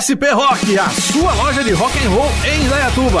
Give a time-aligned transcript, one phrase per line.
[0.00, 3.20] SP Rock, a sua loja de rock and roll em Indaiatuba.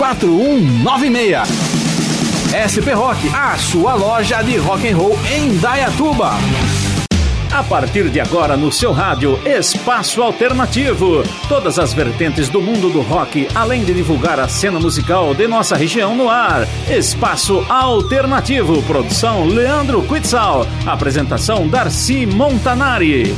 [0.01, 1.47] 4196.
[2.57, 6.31] SP Rock, a sua loja de rock and roll em Dayatuba.
[7.53, 11.21] A partir de agora no seu rádio Espaço Alternativo.
[11.47, 15.77] Todas as vertentes do mundo do rock, além de divulgar a cena musical de nossa
[15.77, 16.67] região no ar.
[16.89, 18.81] Espaço Alternativo.
[18.81, 20.65] Produção Leandro Quitzal.
[20.87, 23.35] Apresentação Darcy Montanari.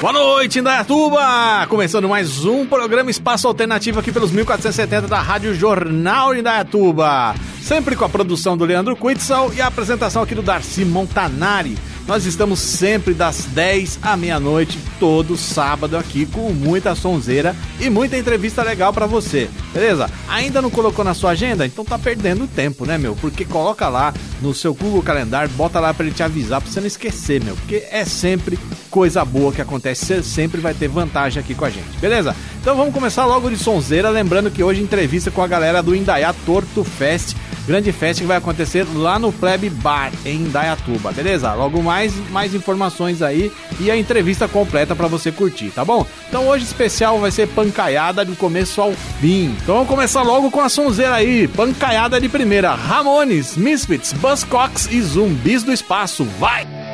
[0.00, 1.66] Boa noite, Indaiatuba!
[1.68, 7.34] Começando mais um programa Espaço Alternativo aqui pelos 1470 da Rádio Jornal Indaiatuba.
[7.60, 11.76] Sempre com a produção do Leandro Quitzel e a apresentação aqui do Darcy Montanari.
[12.10, 18.18] Nós estamos sempre das 10 à meia-noite, todo sábado aqui, com muita sonzeira e muita
[18.18, 20.10] entrevista legal para você, beleza?
[20.28, 21.64] Ainda não colocou na sua agenda?
[21.64, 23.14] Então tá perdendo tempo, né, meu?
[23.14, 26.80] Porque coloca lá no seu Google Calendar, bota lá para ele te avisar, pra você
[26.80, 27.54] não esquecer, meu.
[27.54, 28.58] Porque é sempre
[28.90, 32.34] coisa boa que acontece, você sempre vai ter vantagem aqui com a gente, beleza?
[32.60, 36.34] Então vamos começar logo de sonzeira, lembrando que hoje entrevista com a galera do Indaiá
[36.44, 37.36] Torto Fest
[37.70, 41.54] grande festa que vai acontecer lá no Plebe Bar em Dayatuba, beleza?
[41.54, 46.04] Logo mais mais informações aí e a entrevista completa para você curtir, tá bom?
[46.28, 49.54] Então hoje especial vai ser pancaiada do começo ao fim.
[49.62, 55.00] Então vamos começar logo com a sonzeira aí, pancaiada de primeira, Ramones, Misfits, Buzzcocks e
[55.00, 56.24] Zumbis do Espaço.
[56.40, 56.89] Vai!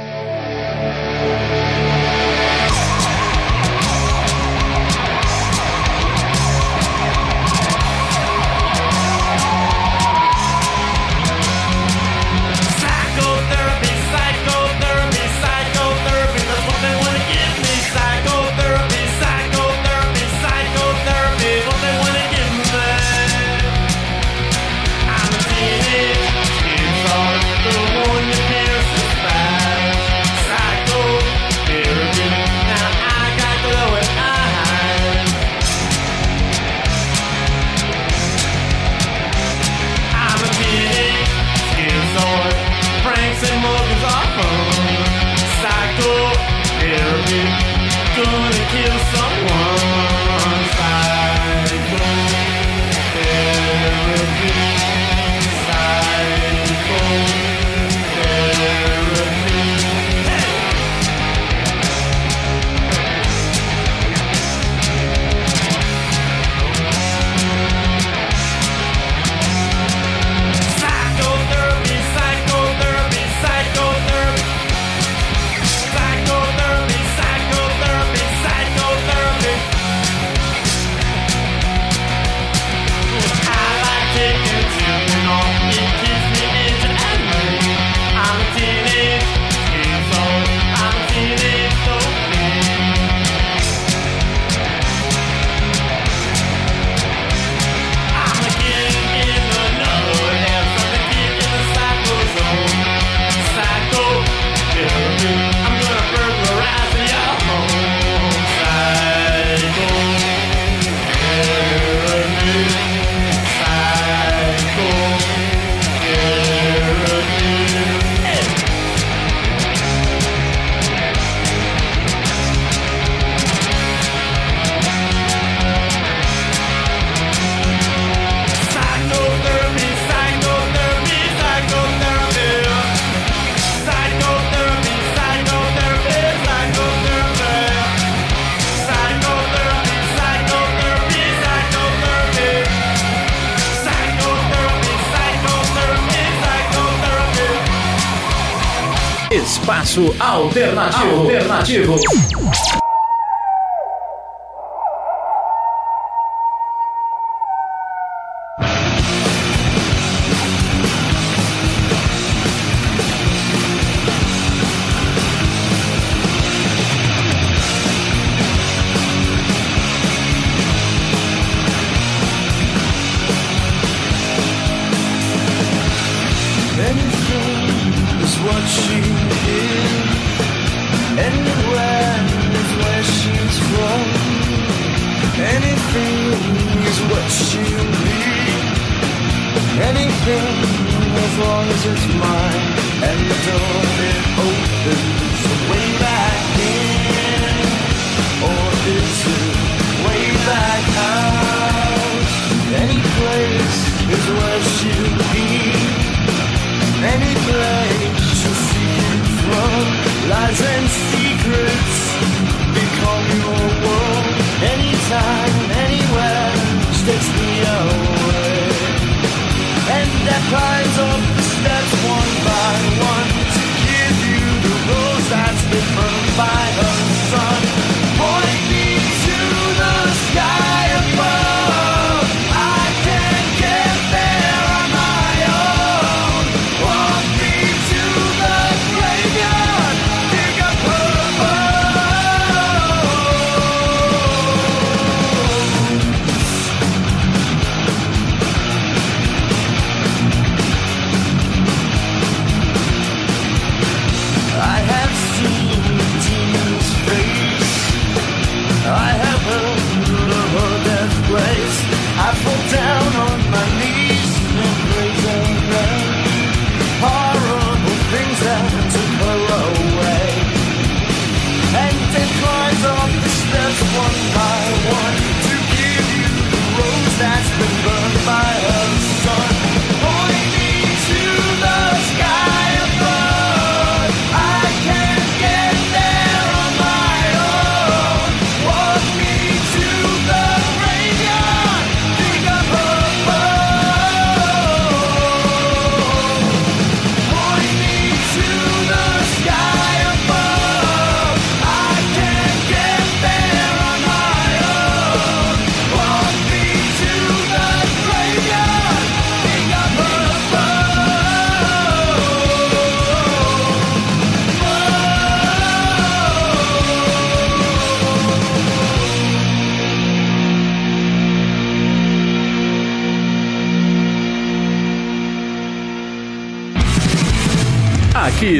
[151.66, 152.05] 谢谢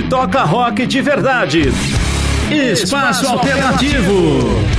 [0.08, 1.72] toca rock de verdade.
[2.50, 4.75] Espaço Alternativo.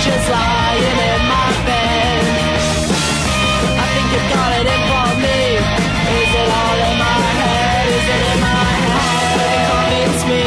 [0.00, 2.24] just lying in my bed.
[3.84, 5.40] I think you got it in for me.
[5.60, 7.84] Is it all in my head?
[8.00, 9.36] Is it in my head?
[9.44, 10.44] It convince me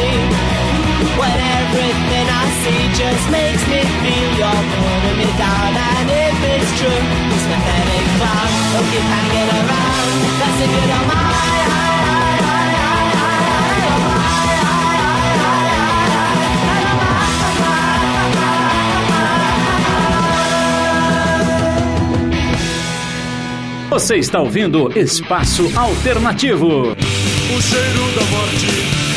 [1.20, 5.70] when everything I see just makes me feel you're pulling me down.
[5.70, 10.14] And if it's true, it's pathetic clown will keep hanging around.
[10.34, 11.63] That's if you don't mind.
[23.94, 26.66] Você está ouvindo Espaço Alternativo.
[26.66, 28.66] O cheiro da morte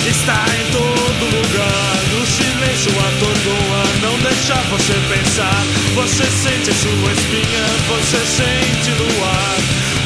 [0.08, 1.98] está em todo lugar.
[2.14, 5.64] O silêncio atordoa, não deixa você pensar.
[5.96, 9.58] Você sente a sua espinha, você sente no ar.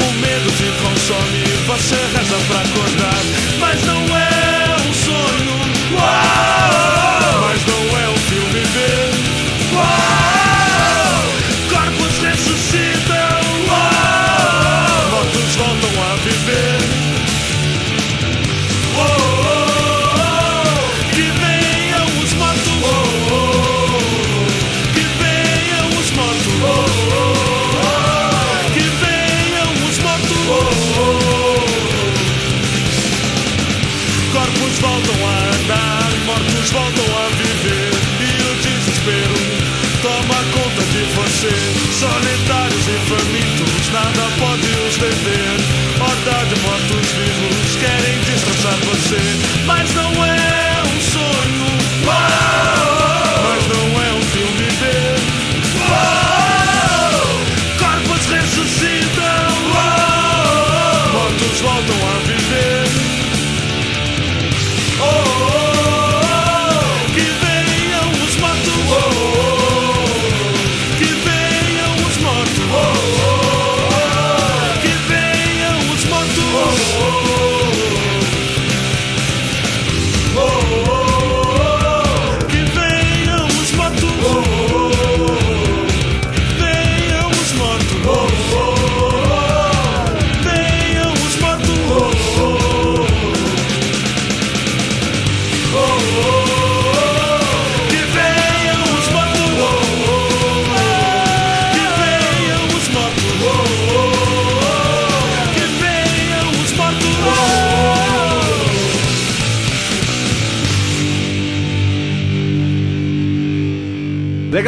[0.08, 3.22] O medo te consome, você reza pra acordar.
[3.60, 7.42] Mas não é um sonho, uau!
[7.42, 10.11] Mas não é um filme ver, uau!
[41.42, 41.74] vencer.
[41.92, 45.58] Solitários e famintos, nada pode os deter.
[46.00, 49.22] Horda de mortos vivos querem destroçar você,
[49.66, 51.66] mas não é um sonho.
[53.44, 55.20] Mas não é um filme ver
[57.78, 59.52] Corpos ressuscitam,
[61.12, 62.21] mortos voltam a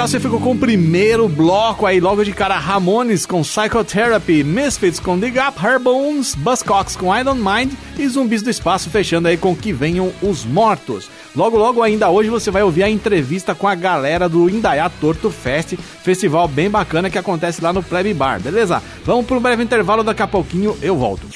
[0.04, 5.00] Legal, você ficou com o primeiro bloco aí, logo de cara, Ramones com Psychotherapy, Misfits
[5.00, 9.38] com Dig Up, Herbones, Buzzcocks com I Don't Mind e Zumbis do Espaço fechando aí
[9.38, 11.10] com Que Venham os Mortos.
[11.34, 15.32] Logo, logo ainda hoje você vai ouvir a entrevista com a galera do Indaiá Torto
[15.32, 18.84] Fest, festival bem bacana que acontece lá no Plebe Bar, beleza?
[19.06, 21.28] Vamos para um breve intervalo, daqui a pouquinho eu volto.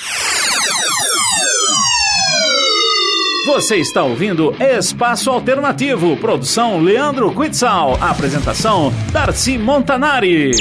[3.48, 10.51] Você está ouvindo Espaço Alternativo, produção Leandro Quitzal, apresentação Darcy Montanari.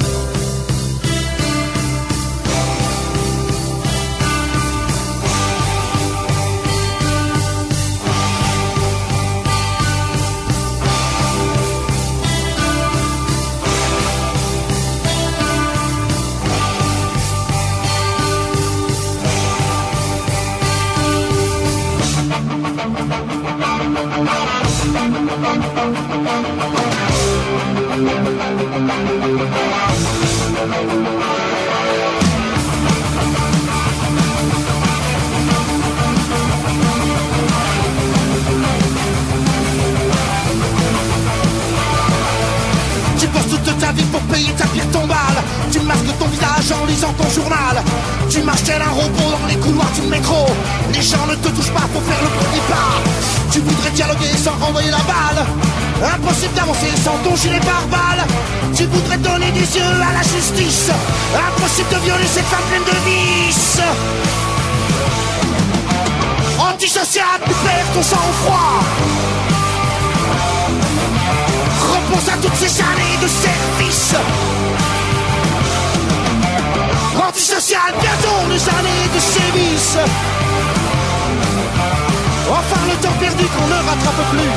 [46.72, 47.82] en lisant ton journal.
[48.28, 50.46] Tu marches tel un robot dans les couloirs du métro.
[50.92, 52.94] Les gens ne te touchent pas pour faire le premier pas.
[53.52, 55.44] Tu voudrais dialoguer sans renvoyer la balle.
[56.14, 58.24] Impossible d'avancer sans ton gilet pare-balles.
[58.74, 60.90] Tu voudrais donner des yeux à la justice.
[61.34, 63.80] Impossible de violer cette femme pleine de vices.
[66.58, 68.80] Antisocial, tu perds ton sang-froid.
[71.92, 74.14] Repense à toutes ces années de service
[77.16, 79.98] Antisocial, bientôt les années de sévices.
[82.50, 84.52] Enfin le temps perdu qu'on ne rattrape plus.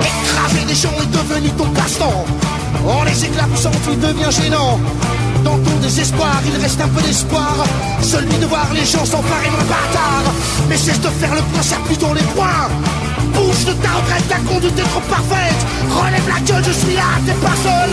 [0.00, 2.24] Écraser des gens est devenu ton passe-temps.
[2.86, 4.78] En les éclaboussant tu deviens gênant
[5.44, 7.54] Dans ton désespoir il reste un peu d'espoir.
[8.02, 10.26] Celui de voir les gens s'emparer d'un bâtard.
[10.68, 12.70] Mais cesse de faire le point, serre plutôt les poings.
[13.34, 15.60] Bouge de ta retraite, ta conduite est trop parfaite.
[15.90, 17.90] Relève la gueule, je suis là, t'es pas seul.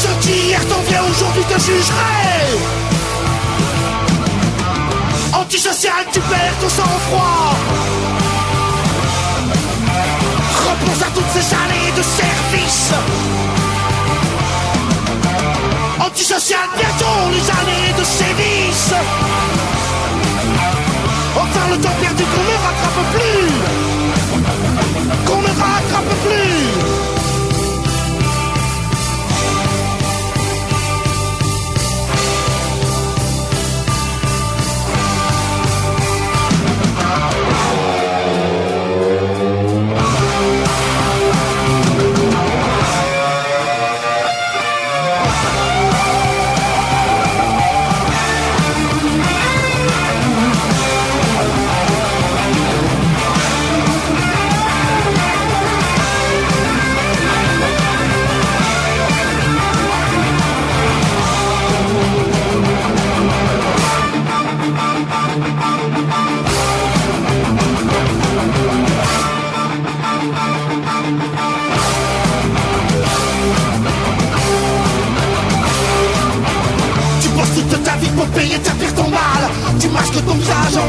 [0.00, 2.56] Ceux qui hier t'enviaient aujourd'hui te jugeraient
[5.34, 7.54] Antisocial, tu perds ton sang-froid.
[10.68, 13.67] Repense à toutes ces années de service
[16.18, 18.92] Antisocial, bientôt les années de sévices.
[21.36, 23.50] Enfin le temps perdu qu'on ne rattrape plus.
[25.24, 25.77] Qu'on ne rattrape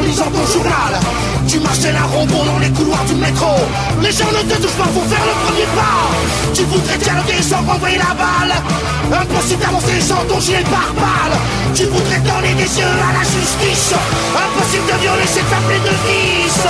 [0.09, 0.93] lisant ton journal.
[1.47, 3.53] Tu tel un robot dans les couloirs du métro.
[4.01, 6.01] Les gens ne te touchent pas, faut faire le premier pas.
[6.53, 8.53] Tu voudrais dialoguer sans renvoyer la balle.
[9.21, 11.37] Impossible d'avancer sans ton gilet pare-balles.
[11.73, 13.93] Tu voudrais donner des yeux à la justice.
[14.45, 16.69] Impossible de violer cette femme de vices.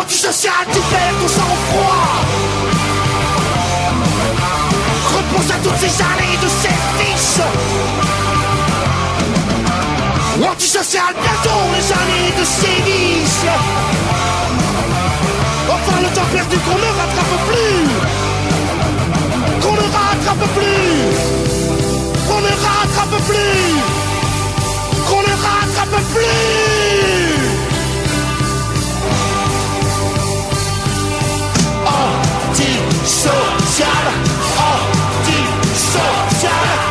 [0.00, 2.08] Antisocial, tu perds ton sang-froid.
[5.14, 8.31] Repense à toutes ces années de service.
[10.50, 13.44] Antisocial, bientôt les années de sévice.
[15.70, 17.84] Enfin le temps perdu qu'on ne rattrape plus.
[19.62, 20.94] Qu'on ne rattrape plus.
[22.26, 23.70] Qu'on ne rattrape plus.
[25.08, 26.42] Qu'on ne rattrape plus.
[33.04, 34.04] Antisocial,
[35.38, 36.81] antisocial,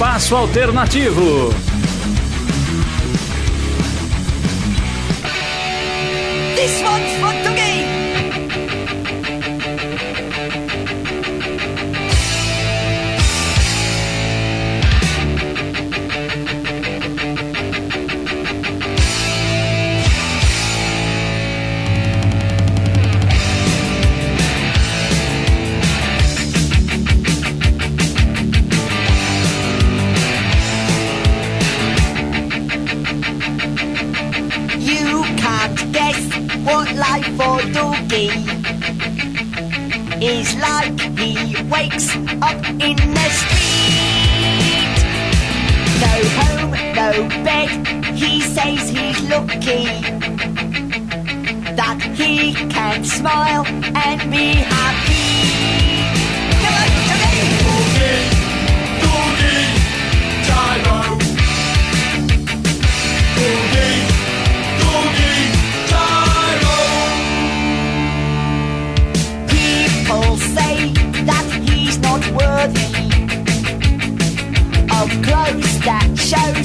[0.00, 1.69] Espaço Alternativo.
[40.60, 41.00] Like.
[41.18, 42.08] He wakes
[42.48, 44.96] up in the street.
[46.04, 47.10] No home, no
[47.44, 47.70] bed.
[48.14, 49.84] He says he's lucky
[51.76, 55.29] that he can smile and be happy.
[76.30, 76.59] show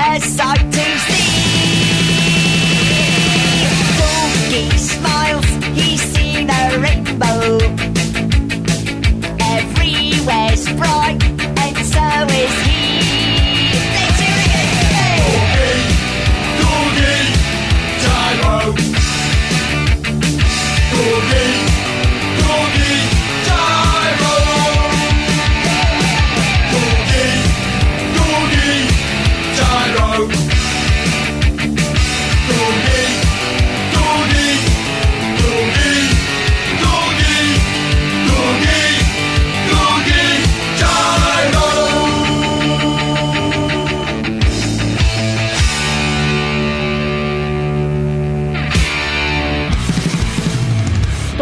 [0.00, 0.57] S-I-U-N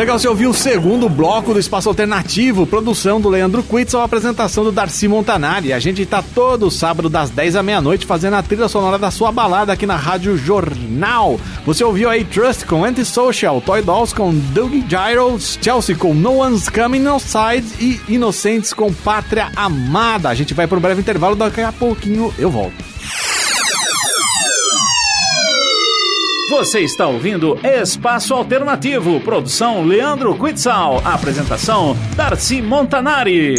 [0.00, 4.72] Legal, você ouviu o segundo bloco do Espaço Alternativo, produção do Leandro Quitzel, apresentação do
[4.72, 5.74] Darcy Montanari.
[5.74, 9.30] A gente tá todo sábado das 10 à meia-noite fazendo a trilha sonora da sua
[9.30, 11.38] balada aqui na Rádio Jornal.
[11.66, 16.70] Você ouviu aí Trust com Antisocial, Toy Dolls com Doug Gyros, Chelsea com No One's
[16.70, 20.30] Coming Outside e Inocentes com Pátria Amada.
[20.30, 22.79] A gente vai pro breve intervalo, daqui a pouquinho eu volto.
[26.50, 33.54] Você está ouvindo Espaço Alternativo, produção Leandro Quitzal, apresentação Darcy Montanari.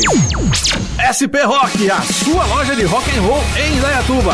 [1.00, 4.34] SP Rock, a sua loja de rock and roll em Indaiatuba.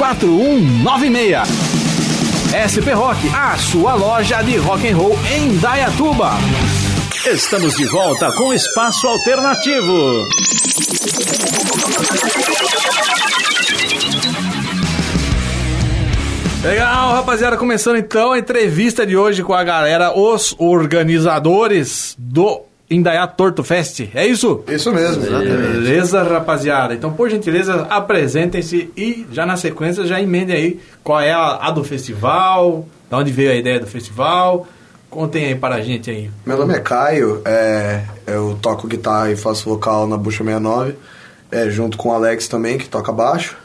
[0.00, 1.46] 4196.
[2.56, 6.30] SP Rock, a sua loja de rock and roll em Dayatuba.
[7.26, 10.26] Estamos de volta com Espaço Alternativo.
[16.62, 23.26] Legal, rapaziada, começando então a entrevista de hoje com a galera, os organizadores do Indaiá
[23.26, 24.08] Torto Fest.
[24.14, 24.64] É isso?
[24.66, 26.92] Isso mesmo, Beleza, rapaziada.
[26.92, 31.70] Então, por gentileza, apresentem-se e já na sequência já emendem aí qual é a, a
[31.70, 34.66] do festival, de onde veio a ideia do festival.
[35.08, 36.30] Contem aí para a gente aí.
[36.46, 40.94] Meu nome é Caio, é, eu toco guitarra e faço vocal na Bucha 69,
[41.50, 43.56] é, junto com o Alex também, que toca baixo.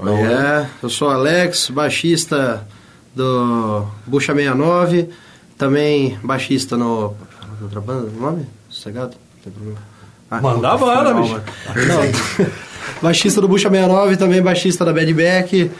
[0.00, 2.66] É, eu sou Alex, baixista
[3.14, 5.08] do Bucha 69,
[5.56, 7.14] também baixista no.
[7.62, 8.46] Outra banda, o nome?
[8.68, 9.14] Sossegado?
[9.36, 9.78] Não tem problema.
[10.30, 11.40] Ah, Manda a foi banda, mal, bicho.
[11.88, 12.46] Não,
[13.02, 15.70] baixista do Bucha 69, também baixista da Bad Back,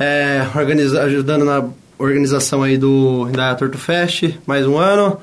[0.00, 1.64] é, organiza- ajudando na
[1.98, 5.18] organização aí do Indaiá Torto Fest, mais um ano.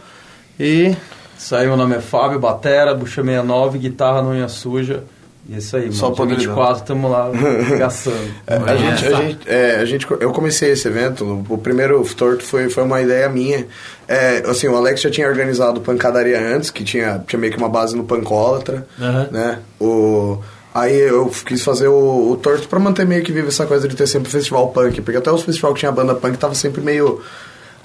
[0.59, 0.95] E
[1.37, 5.03] Isso aí, meu nome é Fábio Batera, Bucha 69, guitarra no Unha Suja.
[5.47, 6.15] E isso aí, Só mano.
[6.15, 7.29] Poderia 24 estamos lá
[7.77, 8.31] gaçando.
[8.47, 12.43] É, a gente, a gente, é, a gente, eu comecei esse evento, o primeiro torto
[12.43, 13.67] foi, foi uma ideia minha.
[14.07, 17.69] É, assim, o Alex já tinha organizado pancadaria antes, que tinha, tinha meio que uma
[17.69, 19.29] base no Pancólatra, Aham.
[19.31, 19.59] né?
[19.79, 20.39] O,
[20.73, 23.95] aí eu quis fazer o, o torto pra manter meio que viva essa coisa de
[23.95, 27.21] ter sempre festival punk, porque até os festivais que tinha banda punk tava sempre meio...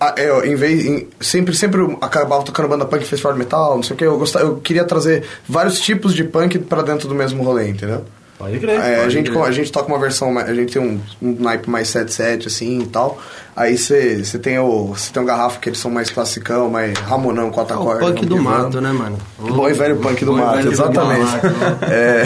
[0.00, 3.82] ah, é, em vez, em- sempre, sempre acabava tocando banda punk, festival de metal, não
[3.82, 4.04] sei o que.
[4.04, 8.04] Eu, gostava, eu queria trazer vários tipos de punk pra dentro do mesmo rolê, entendeu?
[8.38, 8.80] Pode crer.
[8.80, 11.88] É, a, gente, a gente toca uma versão, a gente tem um, um naipe mais
[11.88, 13.18] 7-7 assim e tal.
[13.54, 14.86] Aí você tem o.
[14.86, 18.08] Você tem um garrafa que eles são mais classicão, mais Ramonão, quatro é o acordes.
[18.08, 19.18] punk do mato, né, mano?
[19.38, 21.20] Bom e velho punk do mato, velho do exatamente.
[21.20, 21.46] mato.
[21.92, 22.22] É.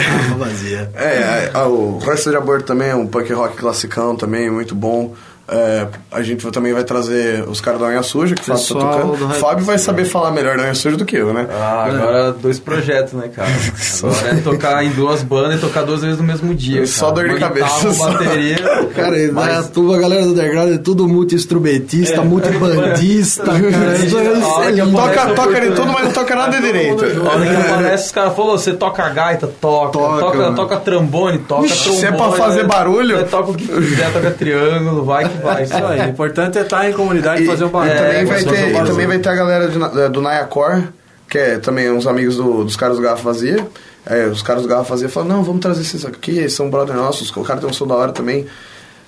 [0.95, 5.13] É, é, o Resto de Aborto também é um punk rock classicão também, muito bom.
[5.47, 8.97] É, a gente também vai trazer os caras da Unha Suja, que o Fábio tá
[8.97, 9.29] tocando.
[9.35, 11.47] Fábio vai saber falar melhor da Unha Suja do que eu, né?
[11.51, 13.47] Ah, agora dois projetos, né, cara?
[14.03, 16.87] Agora é tocar em duas bandas e tocar duas vezes no mesmo dia.
[16.87, 17.27] Só cara.
[17.27, 18.11] dor de cabeça, guitarra, só.
[18.11, 18.57] bateria.
[18.95, 23.57] Cara, e Mas- Dayatuba, a galera do underground é tudo multi-instrumentista, multi-bandista, cara.
[23.57, 24.81] É A hora que excelente.
[24.81, 25.75] aparece Toca, de oportunidade.
[25.75, 27.03] tudo, mas não toca nada direito.
[27.05, 29.91] A hora que aparece, os caras falam, você toca gaita, toca.
[29.91, 31.99] Toca, Toca, toca, trombone, toca Ixi, trombone.
[31.99, 32.67] se é pra fazer né?
[32.67, 33.23] barulho?
[33.27, 35.63] Toca o que quiser, toca triângulo, vai vai.
[35.65, 36.01] Isso aí.
[36.01, 37.95] O importante é estar em comunidade e fazer um e barulho.
[37.95, 38.91] também, É, vai fazer ter, um e barulho.
[38.91, 40.83] também vai ter a galera de do Nayacor,
[41.29, 43.67] que é também uns amigos do- dos caras do Garrafa Vazia.
[44.05, 46.95] É, os caras do Garrafa Vazia falam, não, vamos trazer esses aqui, eles são brother
[46.95, 48.45] nossos, o cara tem um som da hora também.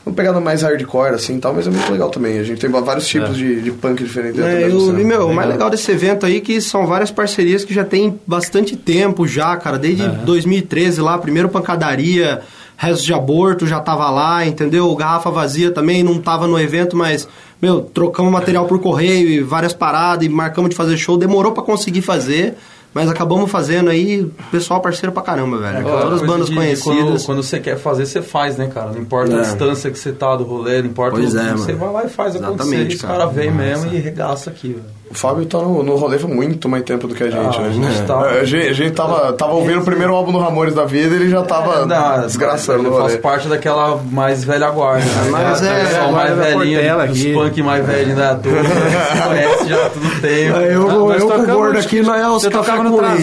[0.04, 2.40] Vamos pegar no mais hardcore, assim e tal, mas é muito legal também.
[2.40, 5.28] A gente tem vários tipos de, de punk diferentes dentro É, e, o, e, meu,
[5.28, 8.78] o mais legal desse evento aí é que são várias parcerias que já tem bastante
[8.78, 9.78] tempo já, cara.
[9.78, 12.40] Desde 2013 lá, primeiro Pancadaria,
[12.80, 14.96] Resto de Aborto já tava lá, entendeu?
[14.96, 17.28] Garrafa Vazia também não tava no evento, mas,
[17.60, 21.18] meu, trocamos material por correio e várias paradas e marcamos de fazer show.
[21.18, 22.56] Demorou pra conseguir fazer,
[22.94, 24.32] mas acabamos fazendo aí.
[24.52, 25.80] Pessoal parceiro pra caramba, velho.
[25.80, 27.24] Aquela Todas as bandas de- conhecidas.
[27.24, 28.92] Quando, quando você quer fazer, você faz, né, cara?
[28.92, 29.42] Não importa a É.
[29.42, 31.80] distância que você tá do rolê, não importa Pois o é, você mano.
[31.84, 32.54] vai lá e faz acontecer.
[32.76, 33.18] Exatamente, os cara.
[33.18, 34.86] caras vêm mesmo e regaça aqui, velho.
[35.10, 37.62] O Fábio tá no, no rolê há muito mais tempo do que a gente, Ah,
[37.62, 37.68] né?
[37.68, 40.76] a gente tá- A gente, a gente tava, tava ouvindo o primeiro álbum do Ramones
[40.76, 45.06] da vida e ele já tava Não, desgraçando o faço parte daquela mais velha guarda.
[45.06, 45.30] Né?
[45.32, 47.34] Mas é, o pessoal a mais Portela os aqui.
[47.34, 48.60] punk mais velhinho da turma.
[49.28, 50.58] conhece já há tudo tempo.
[50.58, 53.02] É, eu, Ah, eu, eu o gordo aqui não é os você tocava no tá
[53.10, 53.16] né?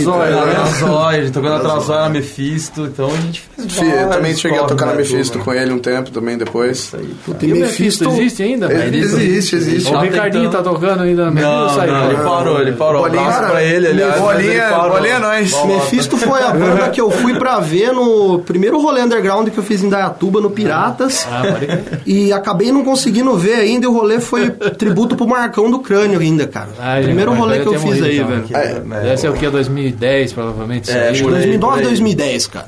[0.55, 4.17] Trazóia, a gente tocou na Trazóia, na Mephisto, então a gente fez Fi- eu vários
[4.17, 6.79] também cheguei a tocar na da Mephisto com ele um tempo também depois.
[6.79, 7.15] Isso aí.
[7.25, 8.69] Puta, E o Mephisto existe ainda?
[8.69, 8.97] Velho?
[8.97, 9.89] existe, existe.
[9.91, 11.93] O Tá Ricardinho tentando- tá tocando ainda na Mephisto Não, saiu?
[11.93, 13.03] não, ele parou, ele parou.
[13.03, 14.21] Bolinha, Abraço cara, pra ele, aliás.
[14.21, 14.91] mas ele bolinha- parou.
[14.97, 15.67] bolinha é lá.
[15.67, 19.63] Mephisto foi a banda que eu fui pra ver no primeiro rolê underground que eu
[19.65, 21.27] fiz em Dayatuba, no Piratas.
[21.31, 22.01] Ah, pode.
[22.07, 26.21] E acabei não conseguindo ver ainda, e o rolê foi tributo pro Marcão do Crânio
[26.21, 26.69] ainda, cara.
[26.79, 28.29] Ah, primeiro rolê que eu fiz morrido, aí, então.
[28.29, 28.47] velho.
[28.55, 29.49] É, Deve ser o que?
[29.49, 30.91] 2010, provavelmente.
[30.91, 31.41] É, por aí.
[31.41, 31.85] 2009, por aí.
[31.85, 32.67] 2010, cara.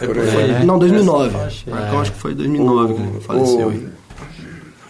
[0.65, 1.29] Não, 2009.
[1.29, 1.73] Essa faixa aí.
[1.73, 3.73] Marcão acho que foi 2009 que ele faleceu.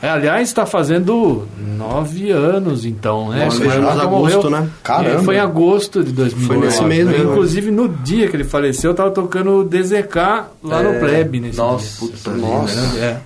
[0.07, 3.49] É, aliás, está fazendo nove anos, então, né?
[3.51, 4.69] Já Marcão agosto, né?
[4.83, 5.21] Caramba.
[5.21, 6.47] É, Foi em agosto de 2009.
[6.47, 7.33] Foi nesse mesmo.
[7.33, 10.17] Inclusive, no dia que ele faleceu, eu tava tocando o DZK
[10.63, 11.41] lá no É, Pleb.
[11.41, 12.13] Nesse nossa, dia.
[12.17, 12.79] puta Nossa.
[12.99, 13.21] É.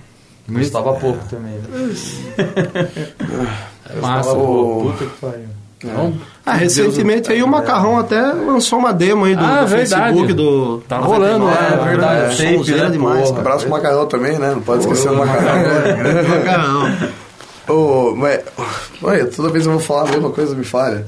[0.49, 1.53] Gostava pouco também.
[1.53, 1.95] Né?
[4.01, 4.31] Massa.
[4.33, 5.45] O- Puta que pariu.
[5.77, 6.13] Então,
[6.45, 9.67] Ah, recentemente aí o Macarrão até lançou uma demo aí do, Ah, do.
[9.67, 10.81] Facebook do.
[10.87, 12.35] Tá rolando lá, É, é verdade.
[12.35, 13.41] Sonzeira Tape, né, demais, porra.
[13.41, 14.51] Abraço pro Macarrão também, né?
[14.55, 16.29] Não pode esquecer do Macarrão.
[16.29, 17.11] Macarrão.
[17.69, 18.39] Ô, mas,
[19.01, 21.05] olha, toda vez eu vou falar a mesma coisa, me falha.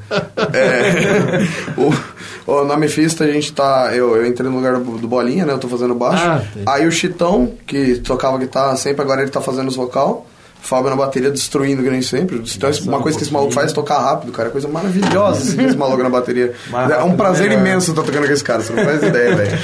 [0.53, 1.43] É,
[1.75, 3.89] o, o, na Mephisto a gente tá.
[3.93, 5.53] Eu, eu entrei no lugar do, do Bolinha, né?
[5.53, 6.23] Eu tô fazendo baixo.
[6.23, 6.41] Ah.
[6.67, 10.27] Aí o Chitão, que tocava guitarra sempre, agora ele tá fazendo os vocal.
[10.65, 12.41] Fábio na bateria destruindo, que nem sempre.
[12.55, 14.47] Então, isso- uma coisa que esse maluco faz é tocar rápido, cara.
[14.47, 16.53] É coisa maravilhosa assim, esse maluco na bateria.
[16.89, 17.61] É um prazer melhor.
[17.61, 19.59] imenso estar tocando com esse cara, você não faz ideia, velho.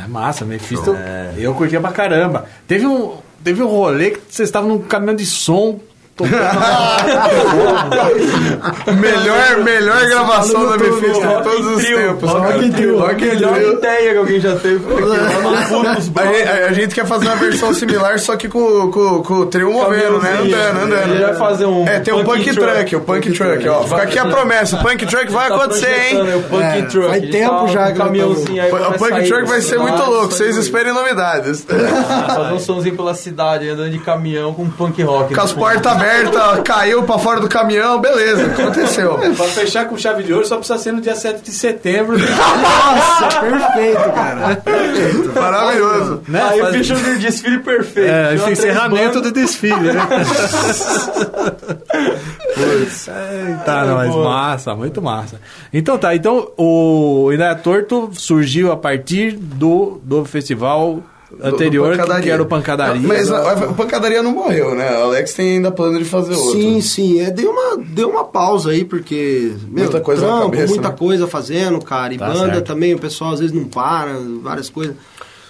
[0.05, 0.95] É massa, Mephisto.
[1.37, 2.47] Eu curtia pra caramba.
[2.67, 3.13] Teve um,
[3.43, 5.79] teve um rolê que vocês estavam num caminhão de som.
[9.01, 12.31] Melhor, melhor gravação da Mephisto de todos os tempos.
[12.31, 12.99] Rock in Trio.
[13.01, 13.73] Rock in Melhor Trio.
[13.79, 17.75] ideia que alguém já teve dos A gente, a- a gente quer fazer uma versão
[17.75, 20.39] similar, só que com, com, com o trio movendo, né?
[20.41, 21.13] Andando, andando.
[21.15, 22.75] Ele vai fazer um É, tem o punk Punk truck.
[22.75, 23.83] Truck, o Punk Truck, ó.
[23.85, 26.35] Fica aqui a promessa, o Punk Truck vai Tá acontecer, é hein?
[26.37, 27.09] o Punk É, Truck.
[27.09, 31.65] faz tempo tá já que O Punk Truck vai ser muito louco, vocês esperem novidades.
[31.65, 35.35] Fazer um somzinho pela cidade, andando de caminhão com punk rock.
[35.35, 36.04] Com as portas abertas,
[36.65, 39.19] caiu pra fora do caminhão, beleza, aconteceu.
[39.37, 42.17] Pra fechar com chave de ouro só precisa ser no dia 7 de setembro.
[42.19, 44.63] Nossa, perfeito, cara.
[45.35, 46.23] Maravilhoso.
[46.29, 46.43] Né?
[46.43, 48.11] Aí Faz- fecha o desfile perfeito.
[48.11, 50.07] É, esse encerramento do desfile, né?
[53.65, 55.41] tá, não, mas massa, muito massa.
[55.73, 61.03] Então tá, então o Ideia Torto surgiu a partir do, do festival
[61.43, 63.07] anterior, Do- do que era o Pancadaria.
[63.07, 64.99] Mas a, a Pancadaria não morreu, né?
[64.99, 66.53] O Alex tem ainda plano de fazer outro.
[66.53, 67.21] Sim, sim.
[67.21, 69.53] É, deu, uma, deu uma pausa aí, porque.
[69.69, 70.95] Meu, Muita coisa trampo, cabeça, muita né?
[70.99, 72.15] coisa fazendo, cara.
[72.15, 72.67] E Tá banda certo.
[72.67, 74.95] também, o pessoal às vezes não para, várias coisas.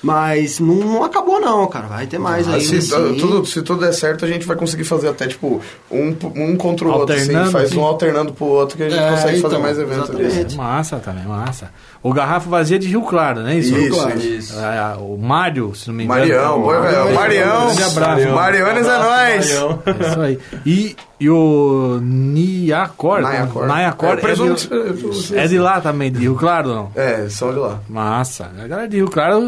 [0.04, 1.86] Mas não, não acabou, não, cara.
[1.86, 2.60] Vai ter mais Ah, ainda.
[2.64, 3.16] se, sim.
[3.18, 6.86] tudo, se tudo der certo, a gente vai conseguir fazer até, tipo, um, um contra
[6.86, 7.32] o outro, assim.
[7.32, 7.78] Faz assim.
[7.78, 10.24] um alternando pro outro que a gente É, consegue então, fazer mais eventos ali.
[10.24, 10.54] exatamente.
[10.54, 11.70] É massa também, massa.
[12.02, 13.56] O Garrafa Vazia de Rio Claro, né?
[13.56, 14.18] Isso, Isso, Claro.
[14.18, 14.54] Isso.
[14.58, 16.20] Ah, o Mário, se não me engano.
[16.20, 17.14] Marião, o oi, velho.
[17.14, 17.64] Marião.
[17.66, 18.28] Grande abraço.
[18.28, 19.54] Mariones é nóis.
[19.54, 19.82] Marião.
[19.86, 20.38] É Isso aí.
[20.66, 23.66] E, e o Niacor, Nayacor.
[23.66, 26.90] Nayacor É, é, de, é de lá também, de Rio Claro, não?
[26.94, 27.80] É, são de lá.
[27.88, 28.50] Massa.
[28.62, 29.40] A galera de Rio Claro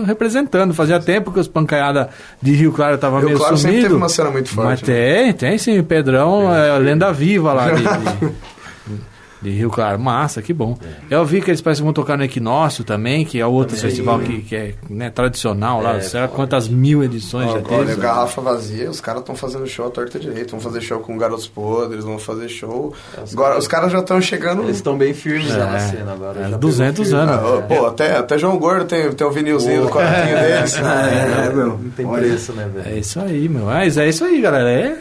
[0.47, 0.74] representando.
[0.74, 2.09] Fazia tempo que os pancaiada
[2.40, 3.88] de Rio Claro estavam Rio meio Claro sempre sumido.
[3.88, 4.86] teve uma cena muito forte, Mas né?
[4.86, 5.82] tem, tem sim.
[5.82, 8.32] Pedrão é lenda viva lá de, de-
[9.43, 9.99] de Rio Claro.
[9.99, 10.78] Massa, que bom.
[11.11, 14.18] Eu vi que eles parecem que vão tocar no Equinócio também, que é outro festival
[14.20, 16.01] que, que é né, tradicional lá.
[16.01, 17.97] Sei lá quantas mil edições já Olha, teve.
[17.97, 20.51] garrafa vazia, os caras estão fazendo show à torta direito.
[20.53, 22.95] Vão fazer show com Garotos Podres, vão fazer show.
[23.32, 24.62] Agora, os caras já estão chegando.
[24.62, 26.41] Eles estão bem firmes já na É, cena agora.
[26.41, 27.34] é, já 200 pegou anos.
[27.37, 30.76] Ah, pô, até, até João Gordo tem, tem um vinilzinho do quartinho deles.
[30.87, 31.66] É, meu.
[31.78, 32.89] Não tem preço, né, velho?
[32.97, 33.66] É isso aí, meu.
[33.66, 34.70] Mas é isso aí, galera.
[34.70, 34.99] É,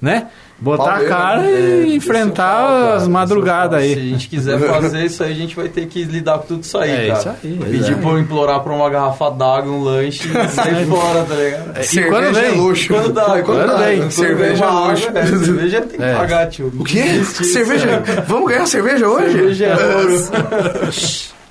[0.00, 0.26] né?
[0.62, 3.88] Botar a Palmeira, cara É, e enfrentar descer o pau, as cara, madrugadas pau.
[3.88, 4.08] Se a aí.
[4.10, 6.90] gente quiser fazer isso aí, a gente vai ter que lidar com tudo isso aí,
[6.90, 7.18] É cara.
[7.18, 7.58] isso aí.
[7.70, 11.78] Pedir pra eu implorar pra uma garrafa d'água, um lanche e sair fora, tá ligado?
[11.80, 12.56] E Cerveja quando é vem?
[12.58, 12.88] luxo.
[12.88, 13.76] Quando dá, quando, Quando dá.
[13.78, 13.98] vem.
[13.98, 15.08] Quando Cerveja vem uma é água, luxo.
[15.14, 16.14] é, cerveja tem que É.
[16.14, 16.72] pagar, tio.
[16.78, 17.24] O quê?
[17.24, 18.02] Cerveja?
[18.28, 19.32] Vamos ganhar cerveja hoje?
[19.32, 20.16] Cerveja é ouro.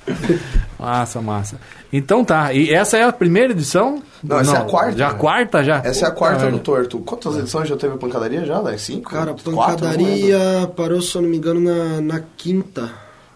[0.82, 1.60] Massa, massa.
[1.92, 2.52] Então tá.
[2.52, 4.02] E essa é a primeira edição?
[4.22, 4.98] Não, essa é a quarta.
[4.98, 5.82] Já a quarta já?
[5.84, 6.98] Essa é a quarta do torto.
[7.00, 8.82] Quantas edições já teve a pancadaria já, Alex?
[8.82, 9.10] Cinco?
[9.10, 9.50] Cara, Quatro?
[9.52, 10.38] Não pancadaria
[10.76, 12.90] parou, se eu não me engano, na, na quinta.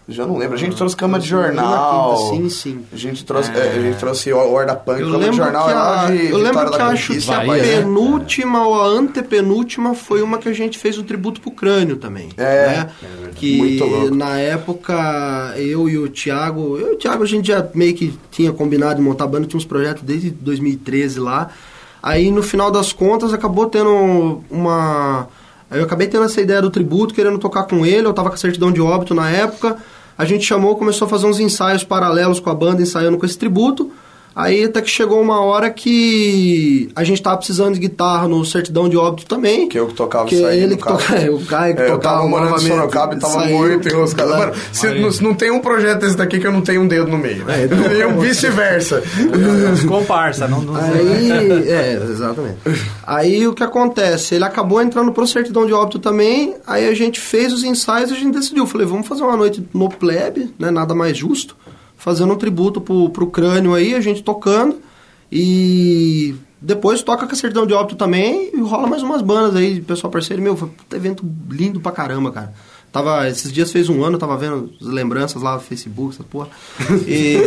[0.09, 0.55] Já não lembro.
[0.55, 2.17] A gente trouxe cama de Na jornal.
[2.29, 2.85] sim, sim.
[2.93, 5.71] A gente trouxe, é, a gente trouxe o Horda Punk, Eu cama de jornal que
[5.71, 10.37] é a, de eu lembro que acho que a penúltima ou a antepenúltima foi uma
[10.37, 12.29] que a gente fez o tributo pro crânio também.
[12.37, 12.89] É, né?
[13.35, 14.15] que Muito louco.
[14.15, 18.17] na época eu e o Thiago, eu e o Thiago a gente já meio que
[18.31, 21.49] tinha combinado de montar banda, tinha uns projetos desde 2013 lá.
[22.01, 25.27] Aí no final das contas acabou tendo uma.
[25.69, 28.35] aí Eu acabei tendo essa ideia do tributo, querendo tocar com ele, eu tava com
[28.35, 29.77] a certidão de óbito na época.
[30.17, 33.37] A gente chamou, começou a fazer uns ensaios paralelos com a banda, ensaiando com esse
[33.37, 33.91] tributo.
[34.37, 38.87] Aí até que chegou uma hora que a gente tava precisando de guitarra no certidão
[38.87, 39.67] de óbito também.
[39.67, 40.99] Que eu que tocava Que isso é aí, ele no que caso.
[40.99, 42.67] toca, é, o Caio que É, eu tocava tava morando em.
[42.67, 43.51] Sorocaba e tava aí.
[43.51, 44.29] muito enroscado.
[44.29, 46.87] Mano, se, não, se não tem um projeto desse daqui que eu não tenho um
[46.87, 47.45] dedo no meio.
[47.49, 49.01] e um vice-versa.
[49.87, 52.57] Comparsa, não, não Aí, é, exatamente.
[53.07, 54.35] Aí o que acontece?
[54.35, 58.13] Ele acabou entrando pro certidão de óbito também, aí a gente fez os ensaios e
[58.13, 58.67] a gente decidiu.
[58.67, 60.69] Falei, vamos fazer uma noite no plebe, né?
[60.69, 61.55] Nada mais justo.
[61.97, 64.77] Fazendo um tributo pro, pro crânio aí, a gente tocando.
[65.31, 69.81] E depois toca com a certidão de óbito também e rola mais umas bandas aí,
[69.81, 70.41] pessoal parceiro.
[70.41, 72.53] Meu, foi um evento lindo pra caramba, cara.
[72.91, 76.47] Tava, esses dias fez um ano, tava vendo as lembranças lá no Facebook, essa porra.
[77.05, 77.37] E...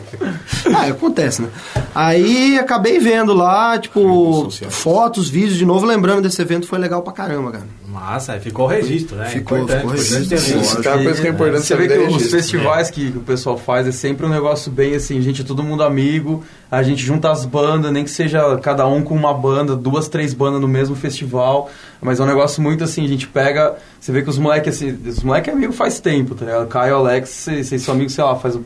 [0.74, 1.50] ah, acontece, né?
[1.94, 7.12] Aí acabei vendo lá, tipo, fotos, vídeos de novo, lembrando desse evento, foi legal pra
[7.12, 7.66] caramba, cara.
[7.90, 9.26] Massa, ficou o registro, né?
[9.26, 10.60] Ficou, importante, ficou registro.
[10.60, 12.30] Isso, cara, coisa que é importante Você vê que é os registro.
[12.30, 15.82] festivais que, que o pessoal faz é sempre um negócio bem assim, gente, todo mundo
[15.82, 20.08] amigo, a gente junta as bandas, nem que seja cada um com uma banda, duas,
[20.08, 21.70] três bandas no mesmo festival,
[22.00, 24.96] mas é um negócio muito assim, a gente pega, você vê que os moleques, assim,
[25.06, 26.68] os moleques é amigo faz tempo, tá ligado?
[26.68, 28.56] Caio Alex, vocês vocês são amigos, sei lá, faz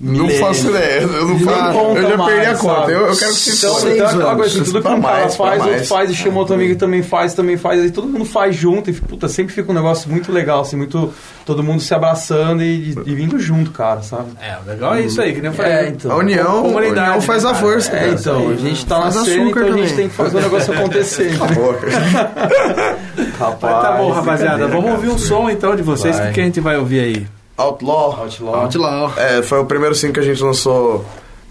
[0.00, 2.90] Não faço ideia, eu não faço, eu já conta perdi a mais, conta.
[2.90, 5.60] Eu, eu quero que se Então, então é assim, tudo que um cara mais, faz,
[5.60, 5.88] outro mais.
[5.88, 8.90] faz, e chama outro amigo que também faz, também faz, aí todo mundo faz junto,
[8.90, 11.12] e puta, sempre fica um negócio muito legal, assim, muito.
[11.44, 14.30] Todo mundo se abraçando e, e vindo junto, cara, sabe?
[14.40, 15.72] É, o legal é isso aí, que nem eu falei.
[15.72, 16.12] É, então.
[16.12, 17.64] A união, a união faz né, a cara?
[17.66, 17.92] força.
[17.92, 18.10] É, cara.
[18.12, 19.96] então, a gente tá na Faz cena, açúcar então a gente também.
[19.96, 21.38] tem que fazer o negócio acontecer.
[21.38, 22.98] Tá cara.
[23.38, 24.68] Rapaz, tá bom, rapaziada.
[24.68, 26.16] Vamos ouvir um som então de vocês.
[26.18, 27.41] O que a gente vai ouvir aí?
[27.56, 28.20] Outlaw.
[28.20, 28.54] Outlaw.
[28.54, 29.12] Outlaw.
[29.16, 31.04] É, foi o primeiro single que a gente lançou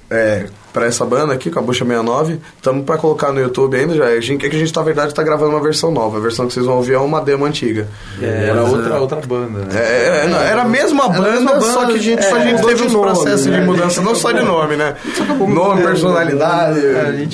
[0.10, 2.40] é, pra essa banda aqui, com a Bucha 69.
[2.58, 3.94] Estamos pra colocar no YouTube ainda.
[3.96, 4.06] Já.
[4.06, 6.18] A gente, é que a gente, na verdade, tá gravando uma versão nova.
[6.18, 7.88] A versão que vocês vão ouvir é uma demo antiga.
[8.22, 9.68] É, era outra, outra banda, né?
[9.74, 12.40] É, é, não, era a mesma banda, mesma banda, só que a gente, é, a
[12.40, 13.60] gente teve nome, processos né?
[13.60, 14.96] de mudança, não só de nome, né?
[15.52, 16.80] Nome, personalidade,
[17.18, 17.34] gente-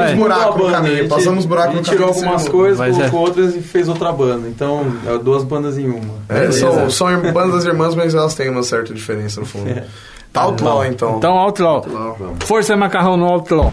[0.00, 0.12] Vai.
[0.12, 1.96] uns buracos Mudou no a banda, a caminho, gente- passando uns buracos A no gente
[1.96, 2.12] caminho.
[2.12, 2.90] tirou algumas coisas, é.
[2.90, 4.48] colocou outras e fez outra banda.
[4.48, 6.14] Então, é duas bandas em uma.
[6.28, 9.70] É, são, são bandas irmãs, mas elas têm uma certa diferença no fundo.
[10.34, 11.16] Outlaw, então.
[11.16, 11.84] Então, Outlaw.
[12.44, 13.72] Força Macarrão no Outlaw.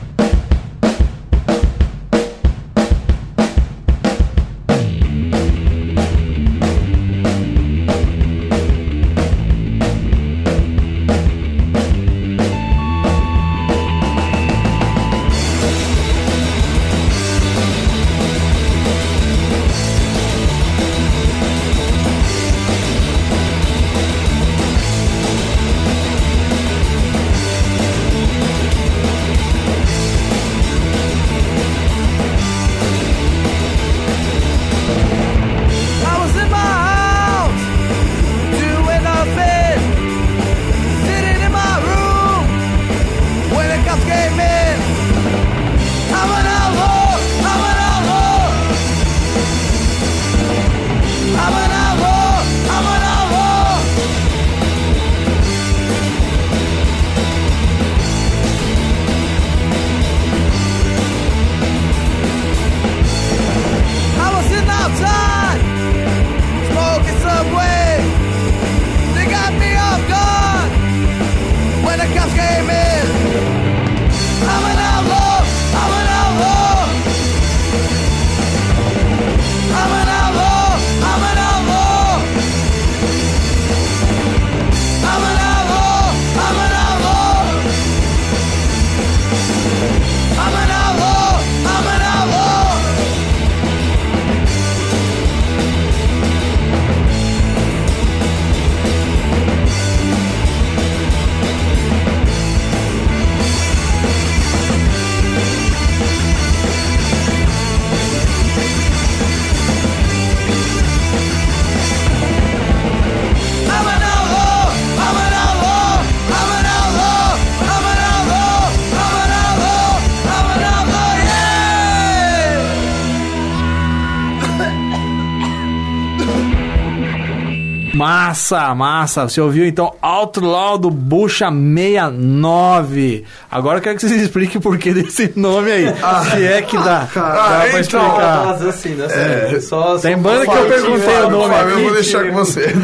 [128.02, 129.30] Massa, massa.
[129.30, 133.24] Você ouviu então Outlaw do Bucha 69.
[133.52, 135.86] Agora eu quero que vocês expliquem o porquê desse nome aí.
[136.32, 136.84] Se é que dá.
[136.84, 138.45] dá pra então, explicar.
[138.47, 139.06] Mas assim, né?
[139.06, 141.84] assim, só, Tem só banda que eu perguntei o nome Fábio, eu aqui.
[141.84, 142.72] vou deixar com você.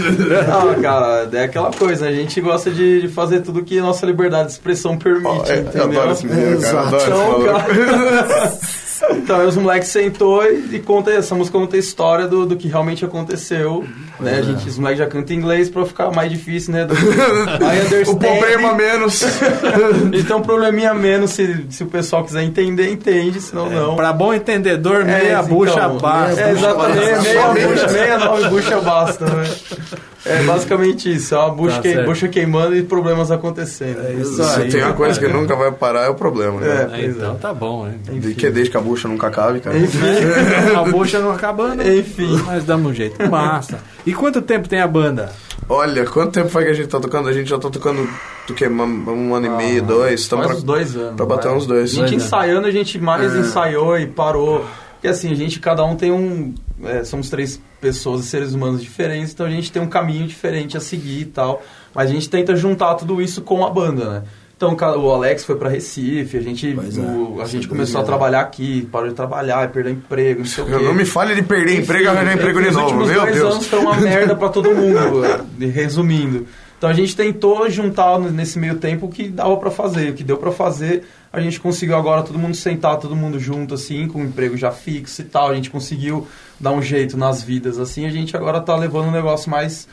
[0.47, 4.47] Ah, cara, é aquela coisa, a gente gosta de, de fazer tudo que nossa liberdade
[4.47, 6.74] de expressão permite, É, eu adoro esse menino, cara.
[6.74, 8.57] eu Adoro Então, cara,
[9.12, 12.68] então, os moleques sentou e, e conta essa música conta a história do, do que
[12.68, 13.86] realmente aconteceu,
[14.20, 14.38] né?
[14.39, 16.86] A gente, os moleques já cantam em inglês pra ficar mais difícil, né?
[16.86, 16.95] Do.
[18.08, 19.24] O problema menos.
[20.14, 23.95] Então, probleminha menos, se, se o pessoal quiser entender, entende, senão não.
[23.95, 26.41] Pra bom entendedor, É, meia então, bucha basta.
[26.41, 27.91] É, exatamente, meia, bucha, meia.
[27.91, 29.56] meia nove bucha basta, né?
[30.30, 34.01] É basicamente isso, é uma bucha, Tá que- bucha queimando e problemas acontecendo.
[34.05, 34.69] É isso Se aí.
[34.71, 36.89] tem uma coisa que nunca vai parar, é o problema, né?
[36.93, 37.01] É.
[37.01, 37.95] É, então tá bom, né?
[38.19, 39.75] De que desde que a bucha nunca acabe, cara.
[40.78, 41.82] A bucha não acabando.
[41.88, 42.41] Enfim.
[42.45, 43.30] Mas damos um jeito.
[43.30, 43.80] Massa.
[44.05, 45.32] E quanto tempo tem a banda?
[45.69, 47.28] Olha, quanto tempo faz que a gente tá tocando?
[47.28, 48.07] A gente já tá tocando
[48.47, 48.65] do que?
[48.67, 50.21] Um, um ano e meio, dois?
[50.21, 51.15] Estamos pra, uns dois anos.
[51.15, 51.57] pra bater vai.
[51.57, 51.91] uns dois.
[51.91, 54.65] A gente Dois ensaiando, a gente mais ensaiou e parou.
[54.93, 56.53] Porque assim, a gente, cada um tem um.
[56.84, 60.75] é, somos três pessoas e seres humanos diferentes, então a gente tem um caminho diferente
[60.75, 61.61] a seguir e tal.
[61.93, 64.23] Mas a gente tenta juntar tudo isso com a banda, né?
[64.55, 66.99] Então o Alex foi pra Recife, a gente, é.
[67.01, 70.67] o- a gente começou a trabalhar aqui, parou de trabalhar, perdeu emprego, não sei o
[70.67, 70.73] quê.
[70.84, 73.36] Não me fale de perder emprego e arranjar emprego de Os novo, últimos meu dois
[73.36, 73.53] Deus.
[73.53, 75.21] anos foi uma merda pra todo mundo,
[75.71, 76.47] resumindo.
[76.78, 80.23] Então a gente tentou juntar nesse meio tempo o que dava pra fazer, o que
[80.23, 81.05] deu pra fazer.
[81.34, 84.71] A gente conseguiu agora todo mundo sentar, todo mundo junto, assim, com um emprego já
[84.71, 85.49] fixo e tal.
[85.49, 86.28] A gente conseguiu
[86.59, 88.05] dar um jeito nas vidas, assim.
[88.05, 89.88] A gente agora tá levando um negócio mais,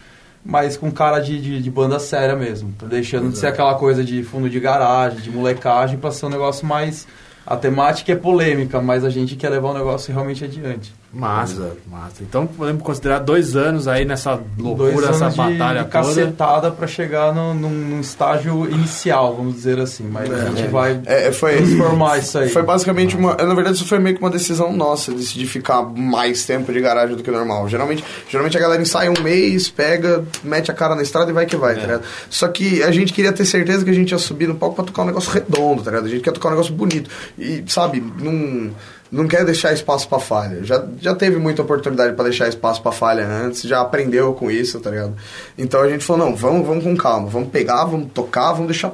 [0.45, 2.75] mais com cara de, de, de banda séria mesmo.
[2.79, 6.31] Tá deixando de ser aquela coisa de fundo de garagem, de molecagem, pra ser um
[6.31, 7.07] negócio mais...
[7.47, 10.95] A temática é polêmica, mas a gente quer levar o negócio realmente adiante.
[11.15, 12.23] Massa, massa.
[12.23, 16.05] Então podemos considerar dois anos aí nessa loucura, Dois essa anos de, batalha de toda.
[16.07, 20.05] cacetada pra chegar no, num, num estágio inicial, vamos dizer assim.
[20.11, 22.49] Mas a gente vai É, foi, transformar isso aí.
[22.49, 23.35] Foi basicamente uma.
[23.37, 27.17] Na verdade, isso foi meio que uma decisão nossa, decidir ficar mais tempo de garagem
[27.17, 27.69] do que o normal.
[27.69, 31.47] Geralmente, geralmente a galera ensaia um mês, pega, mete a cara na estrada e vai
[31.47, 32.03] que vai, tá ligado?
[32.29, 34.85] Só que a gente queria ter certeza que a gente ia subir no palco pra
[34.85, 36.07] tocar um negócio redondo, tá ligado?
[36.07, 37.09] A gente quer tocar um negócio bonito.
[37.39, 38.71] E, sabe, não.
[39.11, 40.65] Não quer deixar espaço pra falha.
[40.65, 44.81] Já, já teve muita oportunidade pra deixar espaço pra falha antes, já aprendeu com isso,
[44.81, 45.15] tá ligado?
[45.57, 48.93] Então a gente falou, não, vamos, vamos com calma, vamos pegar, vamos tocar, vamos deixar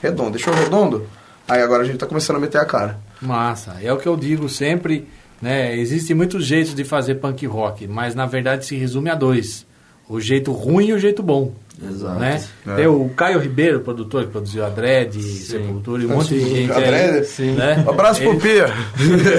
[0.00, 0.32] redondo.
[0.32, 1.06] Deixou redondo?
[1.48, 2.98] Aí agora a gente tá começando a meter a cara.
[3.20, 3.76] Massa.
[3.82, 5.08] É o que eu digo sempre,
[5.40, 5.76] né?
[5.76, 9.66] Existem muitos jeitos de fazer punk rock, mas na verdade se resume a dois.
[10.08, 11.52] O jeito ruim e o jeito bom.
[11.82, 12.18] Exato.
[12.18, 12.42] Né?
[12.66, 12.74] É.
[12.76, 16.72] Tem o Caio Ribeiro, produtor que produziu a Dread, Sepultura e um monte de gente
[16.72, 16.84] a aí.
[16.84, 17.26] Dread?
[17.26, 17.52] Sim.
[17.52, 17.84] Né?
[17.86, 18.66] Um abraço ele, pro Pia.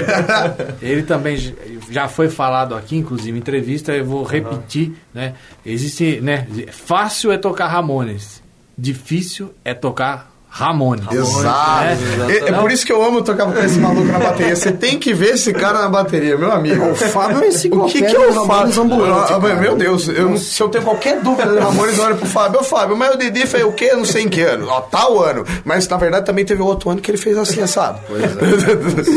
[0.81, 1.55] ele também
[1.89, 5.33] já foi falado aqui, inclusive em entrevista, eu vou repetir, né?
[5.65, 6.47] Existe, né?
[6.71, 8.43] Fácil é tocar Ramones,
[8.77, 11.05] difícil é tocar Ramones.
[11.11, 12.01] Exato.
[12.17, 12.33] né?
[12.33, 14.55] É, é por isso que eu amo tocar com esse maluco na bateria.
[14.55, 16.83] Você tem que ver esse cara na bateria, meu amigo.
[16.91, 18.81] O Fábio é O que, que eu do Ramones faço?
[18.81, 22.25] ambulante, Ah, meu Deus, eu se eu tenho qualquer dúvida de Ramones, eu olho pro
[22.25, 22.59] Fábio.
[22.61, 23.93] Ô Fábio, mas o Didi fez o quê?
[23.93, 24.67] Não sei em que ano.
[24.67, 25.45] Ó, tal ano.
[25.63, 27.99] Mas na verdade também teve outro ano que ele fez assim, sabe?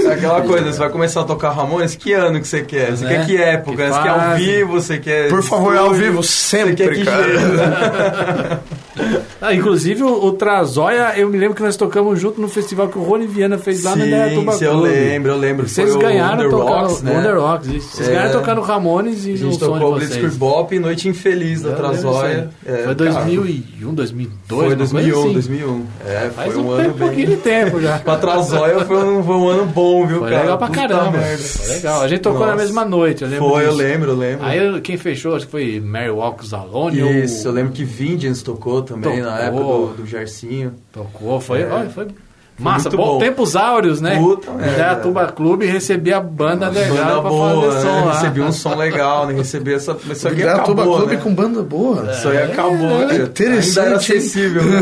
[0.08, 2.90] É aquela coisa, você vai começar a tocar Ramones, que ano que você quer?
[2.96, 3.16] Você Né?
[3.16, 3.76] quer que época?
[3.84, 4.44] Que você quer ao fase?
[4.44, 4.72] vivo?
[4.80, 5.28] Você quer...
[5.28, 6.04] Por favor, ao estúdio?
[6.06, 7.22] vivo, Você quer sempre, que cara.
[7.24, 8.60] jeito?
[9.42, 12.98] Ah, inclusive o, o Trazóia, eu me lembro que nós tocamos junto no festival que
[12.98, 15.66] o Rony Viana fez lá no Indaiatuba Sim, sim, eu lembro, eu lembro.
[15.66, 17.12] Vocês ganharam tocando Rocks, né?
[17.14, 17.96] no Under Rocks, isso.
[17.96, 18.12] Vocês É.
[18.12, 19.94] ganharam tocando Ramones e A no gente som de tocou.
[19.94, 22.50] Blitzkrieg Bop, Noite Infeliz da Eu lembro Trazóia.
[22.66, 25.32] É, Foi cara, 2001, 2002, Foi uma coisa 2001, assim.
[25.32, 25.86] 2001.
[26.06, 26.98] É, Faz foi um, um ano bem...
[27.08, 27.98] pouquinho de tempo já.
[28.04, 30.42] Pra Trazóia foi um, foi um ano bom, viu, Foi cara?
[30.42, 31.10] legal pra Puta caramba.
[31.18, 31.42] merda.
[31.42, 32.00] Foi legal.
[32.02, 32.64] A gente tocou na Nossa.
[32.64, 33.78] mesma noite, eu lembro Foi, eu disso.
[33.78, 34.44] lembro, eu lembro.
[34.44, 37.24] Aí quem fechou, acho que foi Mary Walks Alone.
[37.24, 39.86] Isso, eu lembro que Vengeance tocou também na época Tocou.
[39.88, 40.74] do, do Gersinho.
[40.92, 41.66] Tocou, foi, É.
[41.70, 42.08] olha, foi
[42.58, 42.88] massa.
[42.90, 43.18] muito Bom, bom.
[43.18, 44.18] tempos áureos, né?
[44.18, 44.72] Puta merda.
[44.74, 48.04] Indaiatuba Clube recebia a banda legal Banda pra boa, fazer som né?
[48.04, 48.12] lá.
[48.12, 49.34] Recebi um som legal, né?
[49.34, 49.96] Recebi essa.
[50.10, 51.22] Isso aqui acabou, Clube né?
[51.22, 52.10] com banda boa.
[52.12, 53.16] Isso aí acabou, né?
[53.16, 54.80] interessante, Ainda era acessível, né?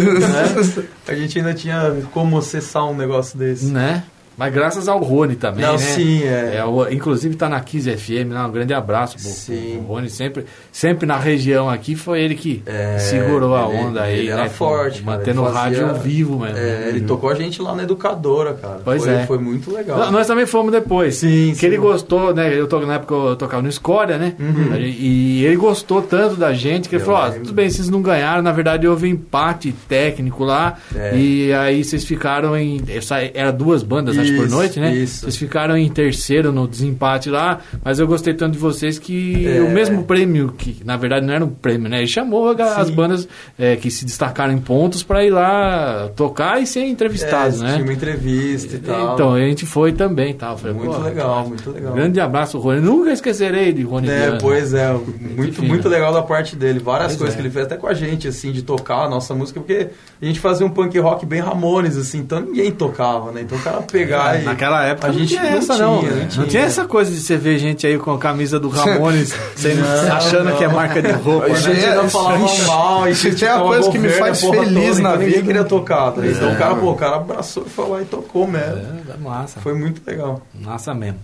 [1.09, 3.67] A gente ainda tinha como acessar um negócio desse.
[3.67, 4.03] Né?
[4.39, 5.79] Mas graças ao Rony também, Não, né?
[5.79, 6.65] sim, é.
[6.65, 9.79] o- inclusive tá na Kiss FM, lá, um grande abraço pro, Sim.
[9.85, 10.09] pro Rony.
[10.09, 14.29] Sempre, sempre na região aqui foi ele que É, segurou a ele- onda aí, ele
[14.31, 14.49] era né?
[14.49, 16.57] forte, cara, Mantendo ele o rádio fazia- vivo mesmo.
[16.57, 18.81] É, ele tocou a gente lá na educadora, cara.
[18.85, 19.27] Pois foi, é.
[19.27, 19.99] Foi muito legal.
[19.99, 21.17] Não, Nós também fomos depois.
[21.17, 22.55] Sim, Que ele gostou, né?
[22.57, 24.35] Eu to, na época eu tocava no Escória, né?
[24.39, 24.77] Uhum.
[24.77, 28.01] E ele gostou tanto da gente que ele Eu falou: ó, tudo bem, vocês não
[28.01, 28.43] ganharam.
[28.43, 30.77] Na verdade, houve empate técnico lá.
[30.95, 31.17] É.
[31.17, 32.81] E aí vocês ficaram em.
[32.89, 34.95] Essa, era duas bandas, acho, por Isso, noite, né?
[34.95, 35.21] isso.
[35.23, 37.61] Vocês ficaram em terceiro no desempate lá.
[37.85, 39.61] Mas eu gostei tanto de vocês que É.
[39.61, 41.99] o mesmo prêmio, que na verdade não era um prêmio, né?
[41.99, 46.67] Ele chamou as bandas é, que se destacaram em pontos pra ir lá tocar e
[46.67, 47.73] ser entrevistados, é, né?
[47.75, 49.15] Tinha uma entrevista e tal.
[49.15, 50.57] Então, a gente foi também, tal.
[50.59, 51.93] Falei, muito legal, muito legal.
[51.95, 52.81] Grande abraço, Rony.
[52.81, 54.39] Nunca esquecerei de Rony É, Viana.
[54.41, 54.93] pois é,
[55.37, 56.79] muito, muito legal da parte dele.
[56.79, 57.37] Várias Pois coisas é.
[57.37, 59.89] que ele fez até com a gente, assim, de tocar a nossa música, porque
[60.21, 63.43] a gente fazia um punk rock bem Ramones, assim, então ninguém tocava, né?
[63.43, 66.03] Então o cara pegar Naquela época a gente não tinha não essa, tinha, não.
[66.03, 66.47] não Não tinha.
[66.47, 70.17] tinha essa coisa de você ver gente aí com a camisa do Ramones sendo- Não,
[70.17, 70.57] achando não.
[70.57, 71.55] que é marca de roupa, A né?
[71.57, 74.57] gente ainda É, falava ixi, mal tem criticava uma coisa que me faz a feliz
[74.75, 75.43] toda, na então ninguém vida.
[75.47, 76.27] queria tocar, tá?
[76.27, 76.53] Então É.
[76.53, 78.83] o cara, pô, o cara abraçou e foi lá e tocou mesmo.
[79.15, 79.61] É, massa.
[79.61, 80.41] Foi muito legal.
[80.61, 81.19] Massa mesmo.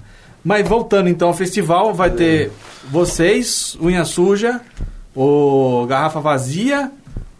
[0.44, 2.50] Mas voltando então ao festival, vai ter
[2.90, 4.60] vocês, Unha Suja,
[5.16, 6.90] o Garrafa Vazia,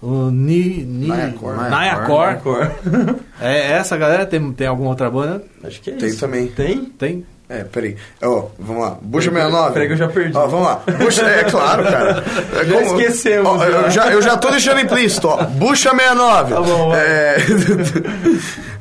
[0.05, 1.09] o Ni, Ni.
[1.09, 2.37] Nayacor.
[2.43, 2.71] Cor.
[3.41, 4.25] É essa galera?
[4.27, 5.43] Tem, tem alguma outra banda?
[5.65, 6.21] Acho que é Tem isso.
[6.21, 6.47] também.
[6.47, 6.85] Tem?
[6.85, 7.27] Tem?
[7.49, 7.97] É, peraí.
[8.23, 8.97] Ó, vamos lá.
[9.03, 9.73] Bucha 69.
[9.73, 10.37] Peraí que eu já perdi.
[10.37, 10.83] Ó, vamos lá.
[10.99, 12.25] Bucha, é claro, cara.
[12.61, 13.89] É Já esquecemos, Ó, eu, já.
[13.91, 15.45] já, eu já tô deixando implícito, ó.
[15.45, 16.55] Bucha 69.
[16.55, 16.95] Tá bom.
[16.95, 17.37] É...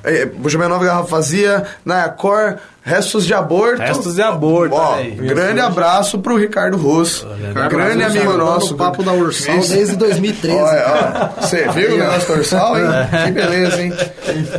[0.21, 3.81] é, Bucha 69, garrafa vazia, Nayacor, Restos de aborto.
[3.81, 5.11] Restos de aborto, Ó, aí.
[5.11, 7.25] grande abraço pro Ricardo Russo.
[7.69, 8.73] grande amigo nosso.
[8.73, 9.73] o papo da Ursal Isso.
[9.73, 10.57] desde 2013.
[10.59, 12.85] Olha, ó, você viu o negócio do Ursal, hein?
[13.25, 13.93] Que beleza, hein?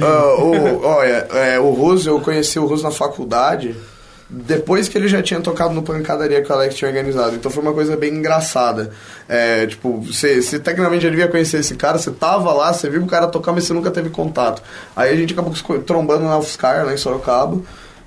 [0.00, 3.76] Ah, o, olha, é, o Russo, eu conheci o Russo na faculdade
[4.28, 7.36] depois que ele já tinha tocado no Pancadaria que o Alex tinha organizado.
[7.36, 8.90] Então foi uma coisa bem engraçada.
[9.28, 13.02] É, tipo, você, você tecnicamente já devia conhecer esse cara, você tava lá, você viu
[13.02, 14.62] o cara tocar, mas você nunca teve contato.
[14.96, 15.52] Aí a gente acabou
[15.86, 17.58] trombando na UFSCar, lá em Sorocaba.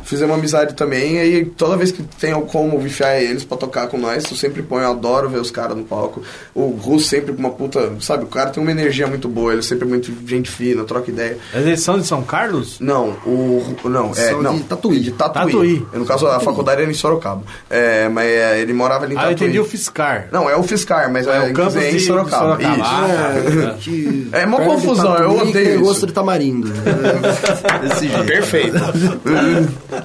[0.08, 3.88] Fizemos uma amizade também, e aí toda vez que tem como bifiar eles pra tocar
[3.88, 6.24] com nós, eu sempre ponho, eu adoro ver os caras no palco.
[6.56, 9.60] O Russo sempre com uma puta, sabe, o cara tem uma energia muito boa, ele
[9.60, 11.38] é sempre muito gente fina, troca ideia.
[11.54, 12.80] Eles são de São Carlos?
[12.80, 13.76] Não, o.
[13.84, 14.14] Não, é.
[14.14, 15.00] São não, de Tatuí.
[15.02, 15.52] De Tatuí.
[15.52, 15.86] Tatuí.
[15.94, 17.42] No caso, a faculdade era em Sorocaba.
[17.70, 19.44] É, mas é, ele morava ali em Ah, eu Tatuí.
[19.48, 20.30] entendi o Fiscar.
[20.32, 22.56] Não, é o Fiscar, mas é, É o campus é em de Sorocaba.
[22.56, 22.74] Sorocaba.
[22.76, 22.84] Isso.
[22.86, 23.74] Ah, tá.
[23.80, 26.72] Que É uma confusão, eu Tatuí, odeio tem gosto de tamarindo.
[26.86, 28.26] É, Desse jeito.
[28.26, 28.78] Perfeito.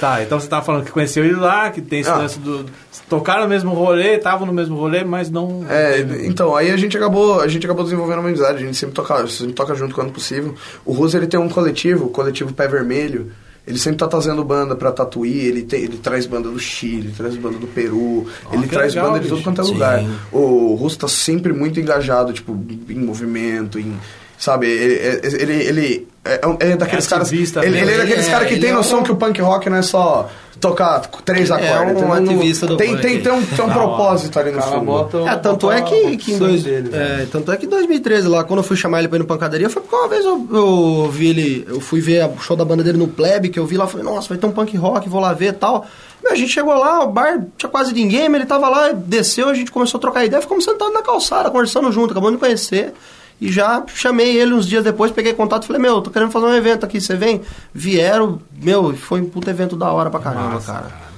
[0.00, 2.16] Tá, então você tava falando que conheceu ele lá, que tem esse Ah.
[2.16, 2.64] lance do.
[3.06, 5.62] Tocaram no mesmo rolê, estavam no mesmo rolê, mas não.
[5.68, 8.94] É, então, aí a gente acabou, a gente acabou desenvolvendo uma amizade, a gente sempre
[8.94, 10.54] toca, sempre toca junto quando possível.
[10.86, 13.30] O Russo, ele tem um coletivo, o coletivo Pé Vermelho,
[13.66, 17.14] ele sempre tá trazendo banda pra Tatuí, ele, tem, ele traz banda do Chile, ele
[17.14, 19.42] traz banda do Peru, ele que traz legal, banda de bicho.
[19.42, 20.02] quanto é lugar.
[20.32, 22.52] O Russo tá sempre muito engajado, tipo,
[22.88, 23.94] em movimento, em...
[24.40, 26.40] Sabe, ele, ele, ele é,
[26.72, 27.30] é daqueles É caras.
[27.30, 27.44] Ele,
[27.78, 29.68] ele é daqueles É, caras que ele tem é noção um- que o punk rock
[29.68, 31.72] não é só tocar três acordes.
[31.78, 32.08] um entendeu?
[32.08, 33.02] Não- ativista do tem, punk.
[33.02, 33.74] tem, tem um, tem um hora.
[33.74, 35.28] propósito ali no fundo.
[35.28, 37.22] É, tanto é que, que em dois, dele, né?
[37.22, 39.26] é, tanto é que em 2013 lá, quando eu fui chamar ele pra ir no
[39.26, 42.64] pancadaria, foi porque uma vez eu, eu vi ele, eu fui ver o show da
[42.64, 45.06] banda dele no Plebe, que eu vi lá, falei, nossa, vai ter um punk rock,
[45.06, 45.86] vou lá ver e tal.
[46.24, 49.50] Meu, a gente chegou lá, o bar tinha quase ninguém, mas ele tava lá, desceu,
[49.50, 52.94] a gente começou a trocar ideia, ficamos sentados na calçada, conversando junto, acabamos de conhecer.
[53.40, 56.46] E já chamei ele uns dias depois, peguei contato e falei, meu, tô querendo fazer
[56.46, 57.40] um evento aqui, você vem?
[57.72, 61.09] Vieram, meu, foi um puto evento da hora pra caramba, Massa, cara.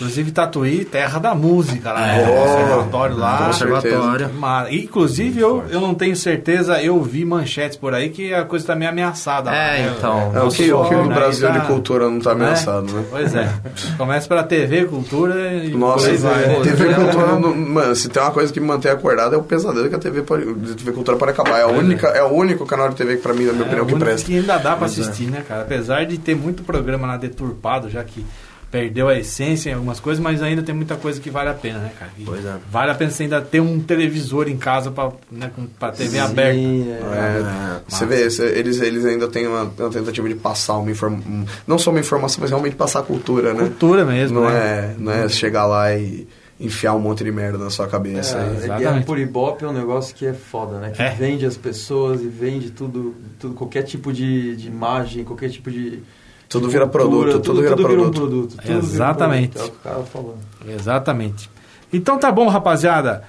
[0.00, 2.32] Inclusive Tatuí, terra da música lá, É, né?
[2.42, 3.46] Conservatório lá.
[3.48, 4.30] Conservatório.
[4.34, 8.66] Mas, inclusive, eu, eu não tenho certeza, eu vi manchetes por aí que a coisa
[8.68, 9.50] tá meio ameaçada.
[9.50, 9.94] lá, É, né?
[9.98, 10.32] então.
[10.34, 11.14] É, o que, o que o Né?
[11.14, 12.44] Brasil tá- de cultura não tá né?
[12.46, 13.04] ameaçado, né?
[13.10, 13.52] Pois é.
[13.98, 16.60] Começa pela TV, cultura e Nossa, vai, né?
[16.62, 19.86] TV Cultura, não- mano, se tem uma coisa que me mantém acordado é o pesadelo
[19.90, 21.58] que a TV, pode, a TV Cultura pode acabar.
[21.58, 23.66] É, a única, é o único canal de TV que pra mim, na minha É,
[23.66, 24.26] opinião, o que presta.
[24.26, 25.60] que ainda dá pra assistir, né, cara?
[25.60, 28.24] Apesar de ter muito programa lá deturpado, já que
[28.70, 31.78] perdeu a essência em algumas coisas, mas ainda tem muita coisa que vale a pena,
[31.80, 32.12] né, cara?
[32.16, 32.54] E Pois é.
[32.70, 36.54] Vale a pena você ainda ter um televisor em casa pra, né, pra TV aberta.
[36.54, 36.94] Sim, é.
[36.94, 41.44] É, você vê, cê- eles, eles ainda têm uma, uma tentativa de passar uma informação,
[41.66, 43.60] não só uma informação, mas realmente passar cultura, né?
[43.60, 44.56] Cultura mesmo, Não né?
[44.56, 46.28] é, não é chegar lá e
[46.60, 48.38] enfiar um monte de merda na sua cabeça.
[48.38, 49.06] É, e- é, exatamente.
[49.06, 50.90] por Ibope é um negócio que é foda, né?
[50.90, 51.10] Que É.
[51.10, 56.02] vende as pessoas e vende tudo, tudo qualquer tipo de, de imagem, qualquer tipo de.
[56.50, 58.12] Tudo vira produto, tudo vira um produto.
[58.20, 58.50] produto.
[58.56, 59.52] tudo vira Exatamente.
[59.52, 60.38] produto, É o que o cara falando.
[60.68, 61.50] Exatamente.
[61.92, 63.22] Então tá bom, rapaziada.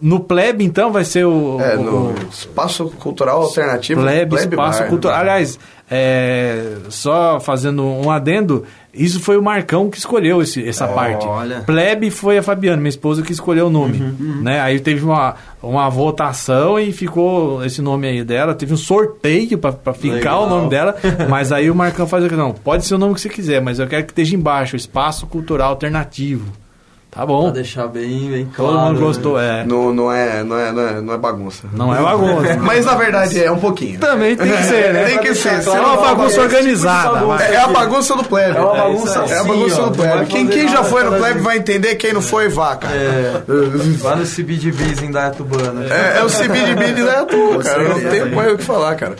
[0.00, 1.58] No Plebe, então, vai ser o...
[1.58, 4.02] É, o- no espaço cultural alternativo.
[4.02, 5.16] Plebe, Plebe Espaço Bar, Cultural.
[5.16, 5.22] né?
[5.22, 5.58] Aliás,
[5.90, 11.26] é, só fazendo um adendo, isso foi o Marcão que escolheu esse, essa parte.
[11.26, 11.60] olha.
[11.60, 13.98] Plebe foi a Fabiana, minha esposa, que escolheu o nome.
[14.42, 14.60] Né?
[14.60, 18.54] Aí teve uma, uma votação e ficou esse nome aí dela.
[18.54, 20.46] Teve um sorteio pra, pra ficar Legal.
[20.46, 20.96] o nome dela.
[21.28, 23.78] Mas aí o Marcão faz aqui, não, pode ser o nome que você quiser, mas
[23.78, 26.50] eu quero que esteja embaixo, Espaço Cultural Alternativo.
[27.16, 27.44] Tá bom.
[27.44, 28.72] Pra deixar bem, bem claro.
[28.74, 29.06] Todo mundo né?
[29.06, 29.64] gostou, é.
[29.64, 31.66] Não, não, é, não, é, não, é, não é bagunça.
[31.72, 32.56] Não é bagunça.
[32.60, 33.98] Mas na verdade é um pouquinho.
[33.98, 35.04] Também tem que ser, né?
[35.16, 35.48] Tem que ser.
[35.48, 37.14] É senão uma bagunça é- organizada.
[37.14, 37.54] tipo vai.
[37.54, 38.58] É a bagunça do plebe.
[38.58, 40.26] É uma bagunça É a assim, bagunça do plebe.
[40.26, 42.94] Quem, quem já foi no plebe vai entender, quem não foi, vá, cara.
[42.94, 43.42] É,
[43.98, 45.86] vai no CBDBs em Dayatubana.
[45.90, 47.88] É, é o CBDB da tua, cara.
[47.88, 49.16] Não tem mais o que falar, cara.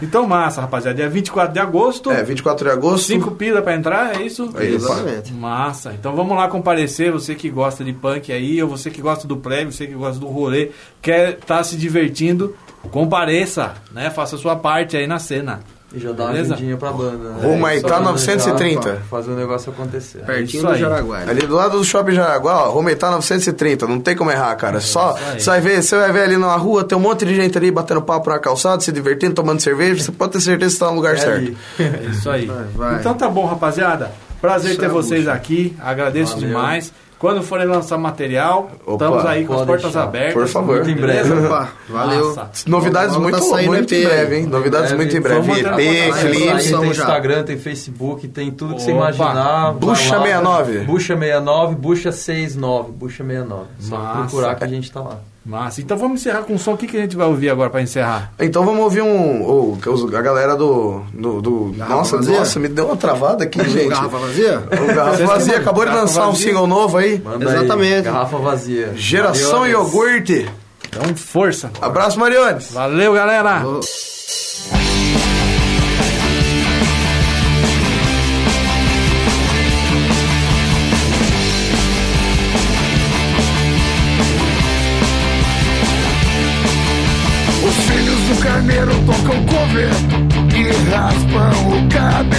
[0.00, 0.96] Então, massa, rapaziada.
[0.96, 3.06] Dia 24 de agosto, É, 24 de agosto.
[3.06, 4.50] 5 pila pra entrar, é isso?
[4.56, 4.86] É isso.
[4.86, 5.32] Exatamente.
[5.32, 5.92] Massa.
[5.98, 9.36] Então vamos lá comparecer, você que gosta de punk aí, ou você que gosta do
[9.36, 10.70] plebe, você que gosta do rolê,
[11.00, 12.54] quer estar se divertindo,
[12.90, 14.10] compareça, né?
[14.10, 15.60] Faça a sua parte aí na cena.
[15.92, 16.54] E já dá uma Beleza?
[16.54, 17.30] ajudinha pra banda.
[17.30, 17.56] né?
[17.56, 18.80] Maitá, Só pra 930.
[18.90, 20.18] deixar, Fazer o negócio acontecer.
[20.24, 20.78] Pertinho isso do aí.
[20.80, 21.18] Jaraguá.
[21.26, 24.80] Ali do lado do Shopping Jaraguá, ó, Rometá 930, não tem como errar, cara.
[24.80, 25.40] Só, isso aí.
[25.40, 27.72] você vai ver, você vai ver ali na rua, tem um monte de gente ali
[27.72, 30.90] batendo papo na calçada, se divertindo, tomando cerveja, você pode ter certeza que você tá
[30.92, 31.56] no lugar É certo.
[31.80, 32.48] É isso aí.
[32.72, 33.00] vai.
[33.00, 34.12] Então tá bom, rapaziada.
[34.40, 34.92] Prazer ter Saúde.
[34.94, 35.76] vocês aqui.
[35.80, 36.48] Agradeço Valeu.
[36.48, 36.92] demais.
[37.20, 40.04] Quando forem lançar material, Opa, estamos aí com as portas deixar.
[40.04, 40.32] abertas.
[40.32, 40.76] Por favor.
[40.76, 41.32] Muito em breve.
[41.34, 42.34] Opa, valeu.
[42.34, 42.50] Massa.
[42.66, 44.46] Novidades muito, tá saindo muito em breve, hein?
[44.46, 45.52] Novidades muito em breve.
[45.52, 46.86] EP, entrar- Tem, clipe.
[46.88, 49.74] Instagram, tem Facebook, tem tudo que você imaginar.
[49.74, 50.38] Bucha Vai lá.
[50.38, 50.78] 69.
[50.78, 53.66] Bucha 69, Bucha 69, Bucha 69.
[53.80, 55.18] Só procurar que a gente tá lá.
[55.50, 55.80] Massa.
[55.80, 56.74] Então vamos encerrar com um som.
[56.74, 58.32] O que, que a gente vai ouvir agora pra encerrar?
[58.38, 59.42] Então vamos ouvir um.
[59.42, 59.78] o-
[60.16, 61.00] a galera do.
[61.12, 62.38] do, do- nossa, Vazia?
[62.38, 63.88] nossa, me deu uma travada aqui, gente.
[63.88, 64.58] Garrafa vazia?
[64.70, 66.46] O Garrafa Vazia acabou de lançar um Vazia.
[66.48, 67.20] single novo aí.
[67.24, 68.02] Manda aí, Exatamente.
[68.02, 68.92] garrafa vazia.
[68.94, 69.92] Geração Mariones.
[69.92, 70.48] Iogurte.
[70.88, 71.70] Então, força.
[71.80, 72.70] Abraço, Mariones.
[72.72, 73.62] Valeu, galera.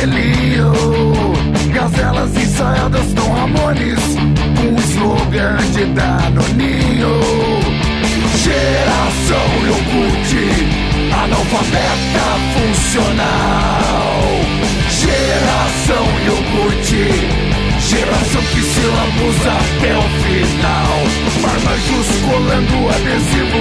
[0.01, 0.73] O cabelinho.
[1.73, 3.99] Gazelas ensaiadas tão Ramones
[4.57, 7.19] com o slogan de Danoninho.
[8.37, 10.45] Geração iogurte,
[11.13, 14.21] analfabeta funcional.
[14.89, 17.03] Geração iogurte,
[17.79, 18.81] geração que se
[19.47, 20.95] até o final.
[21.41, 23.60] Marmajos colando adesivo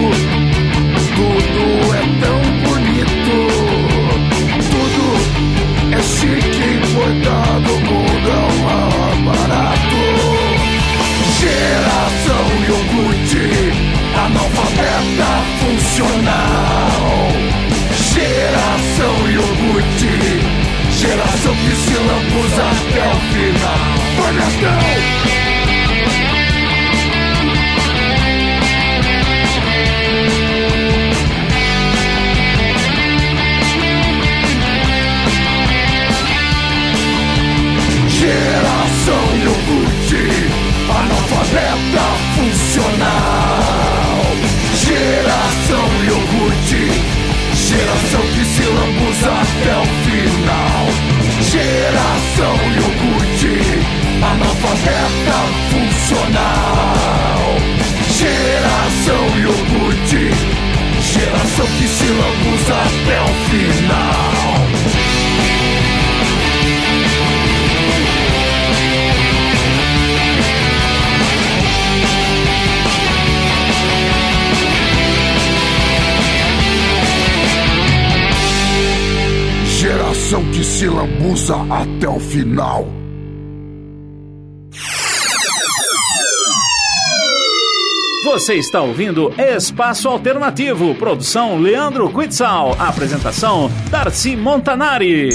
[81.00, 82.86] lambuza até o final.
[88.24, 95.30] Você está ouvindo Espaço Alternativo, produção Leandro Quitzal, apresentação Darcy Montanari.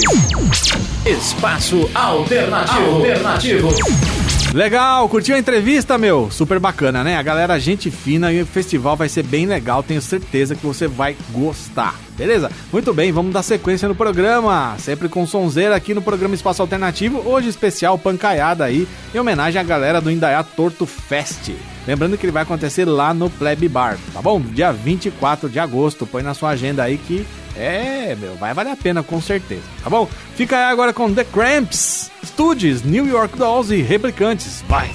[1.04, 2.94] Espaço Alternativo.
[2.94, 4.15] Alternativo.
[4.56, 6.30] Legal, curtiu a entrevista, meu?
[6.30, 7.18] Super bacana, né?
[7.18, 10.88] A galera, gente fina e o festival vai ser bem legal, tenho certeza que você
[10.88, 11.94] vai gostar.
[12.16, 12.50] Beleza?
[12.72, 14.74] Muito bem, vamos dar sequência no programa.
[14.78, 17.22] Sempre com sonzeira aqui no programa Espaço Alternativo.
[17.28, 21.50] Hoje especial pancaiada aí, em homenagem à galera do Indaiá Torto Fest.
[21.86, 24.40] Lembrando que ele vai acontecer lá no Plebe Bar, tá bom?
[24.40, 26.06] Dia 24 de agosto.
[26.06, 27.26] Põe na sua agenda aí que
[27.56, 30.08] é, meu, vai valer a pena com certeza, tá bom?
[30.34, 34.62] Fica aí agora com The Cramps, Studios, New York Dolls e Replicantes.
[34.68, 34.90] Vai!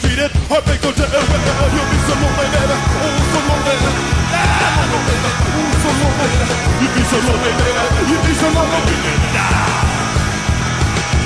[0.00, 1.08] The lonely at Heartbreak Hotel.
[1.08, 2.76] Well, you'll be so lonely, baby.
[2.76, 3.76] Oh, so lonely.
[4.34, 6.28] Ah, oh, so lonely.
[6.80, 7.82] You'll be so lonely, baby.
[8.08, 8.96] You'll be so lonely.
[9.36, 9.86] Ah.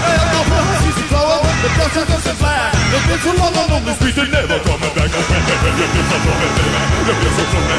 [0.00, 2.72] Now the the blessing doesn't fly.
[2.90, 5.10] You've been so long on the street, you're never coming back.
[5.10, 6.78] You'll be so lonely, baby.
[7.06, 7.78] You'll be so lonely.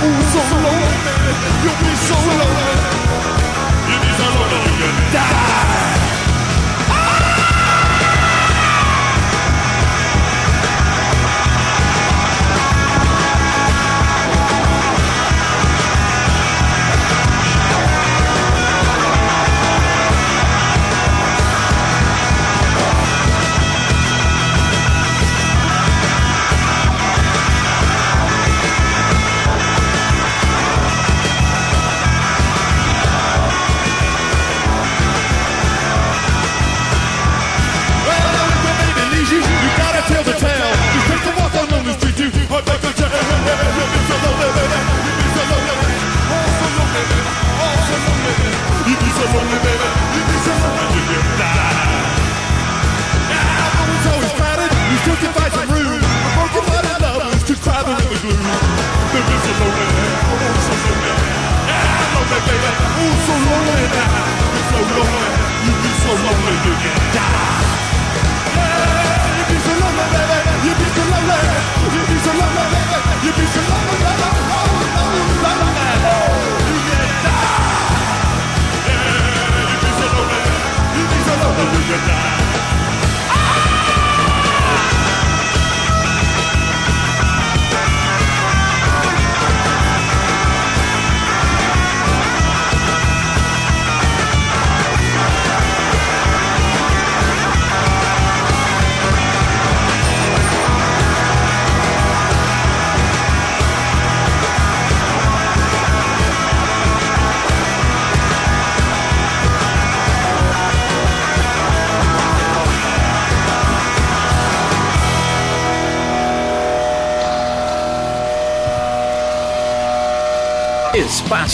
[0.00, 1.32] Oh, so lonely, baby.
[1.62, 2.76] You'll be so lonely.
[3.88, 5.89] You'll be so lonely, you'll die.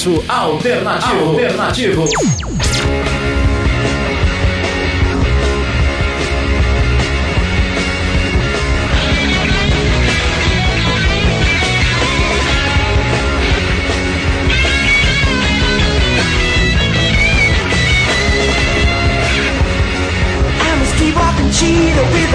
[0.06, 1.24] Universo Alternativo.
[1.30, 2.04] Alternativo.
[21.56, 22.25] She the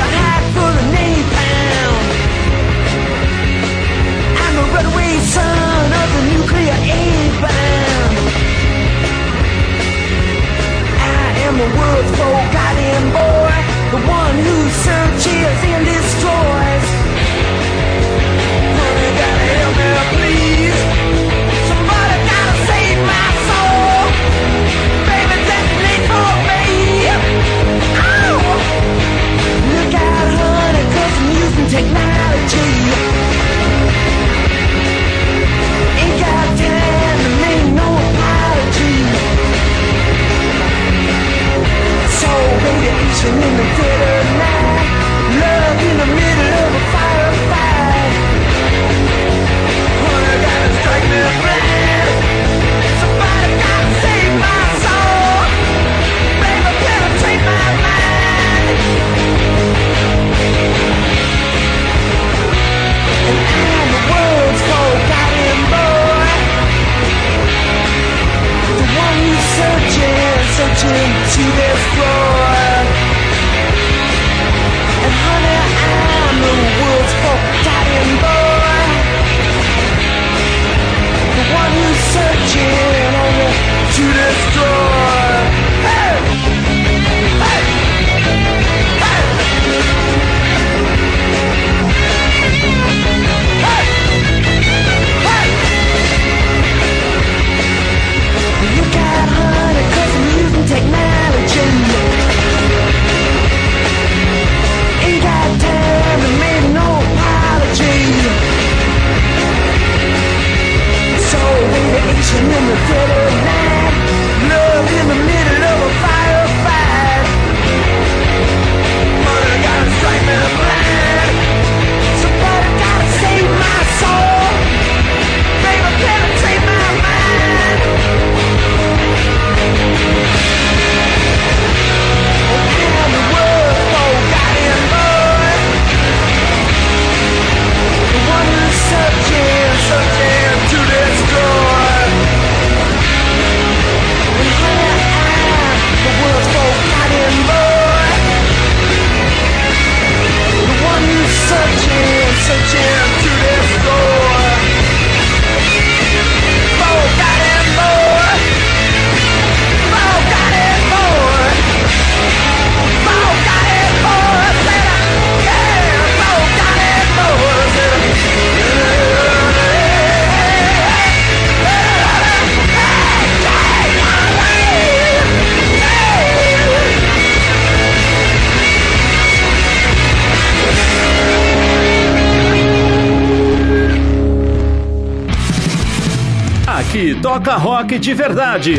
[187.21, 188.73] toca rock de verdade.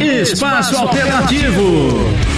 [0.00, 1.62] Espaço, Espaço alternativo.
[1.62, 2.37] alternativo.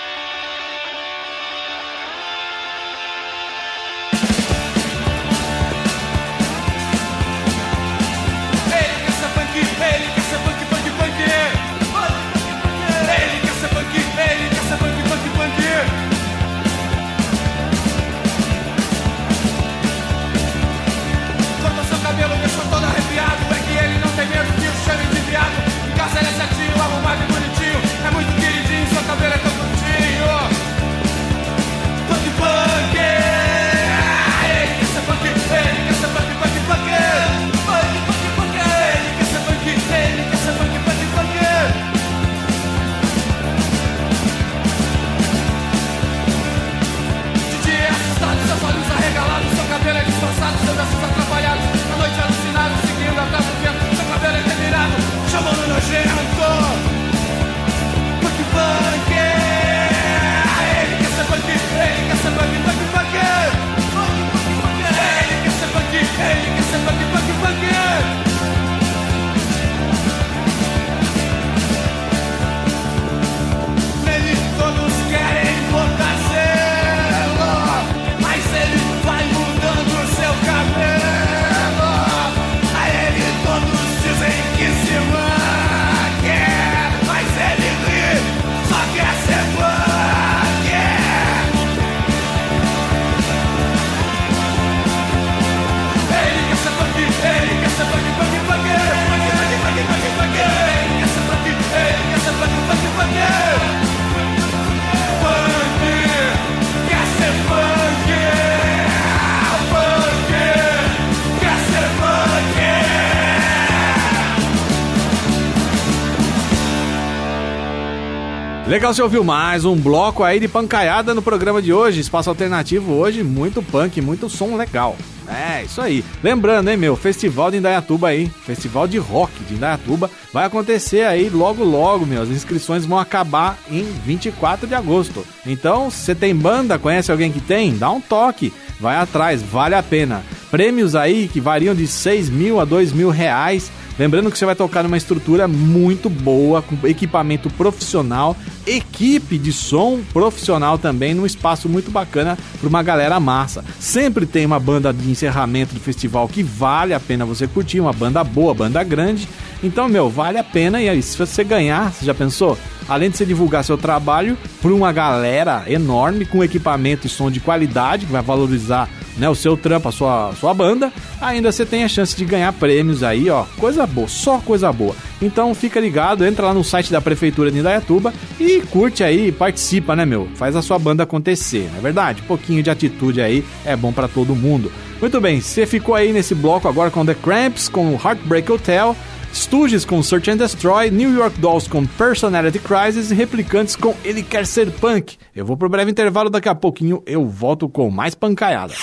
[118.91, 122.01] Legal, você ouviu mais um bloco aí de pancaiada no programa de hoje.
[122.01, 124.97] Espaço Alternativo hoje, muito punk, muito som legal.
[125.29, 126.03] É, isso aí.
[126.21, 131.29] Lembrando, hein, meu, Festival de Indaiatuba aí, Festival de Rock de Indaiatuba, vai acontecer aí
[131.29, 132.21] logo logo, meu.
[132.21, 135.25] As inscrições vão acabar em 24 de agosto.
[135.45, 137.77] Então, você tem banda, conhece alguém que tem?
[137.77, 140.21] Dá um toque, vai atrás, vale a pena.
[140.49, 143.71] Prêmios aí que variam de 6 mil a 2 mil reais.
[143.99, 148.35] Lembrando que você vai tocar numa estrutura muito boa, com equipamento profissional,
[148.65, 153.63] equipe de som profissional também, num espaço muito bacana para uma galera massa.
[153.79, 157.93] Sempre tem uma banda de encerramento do festival que vale a pena você curtir, uma
[157.93, 159.27] banda boa, banda grande.
[159.63, 160.81] Então, meu, vale a pena.
[160.81, 162.57] E aí, se você ganhar, você já pensou?
[162.91, 167.39] Além de você divulgar seu trabalho para uma galera enorme, com equipamento e som de
[167.39, 170.91] qualidade, que vai valorizar né, o seu trampo, a sua, sua banda,
[171.21, 173.45] ainda você tem a chance de ganhar prêmios aí, ó.
[173.57, 174.93] Coisa boa, só coisa boa.
[175.21, 179.95] Então fica ligado, entra lá no site da Prefeitura de Indaiatuba e curte aí, participa,
[179.95, 180.27] né, meu?
[180.35, 182.21] Faz a sua banda acontecer, não é verdade?
[182.21, 184.69] Um pouquinho de atitude aí é bom para todo mundo.
[184.99, 188.97] Muito bem, você ficou aí nesse bloco agora com The Cramps, com Heartbreak Hotel.
[189.33, 194.23] Stooges com Search and Destroy, New York Dolls com Personality Crisis e Replicantes com Ele
[194.23, 195.17] Quer Ser Punk.
[195.35, 198.73] Eu vou pro breve intervalo, daqui a pouquinho eu volto com mais pancaiada.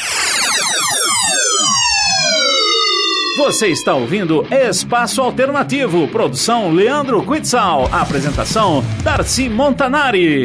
[3.38, 10.42] Você está ouvindo Espaço Alternativo, produção Leandro Quitzal, apresentação Darcy Montanari.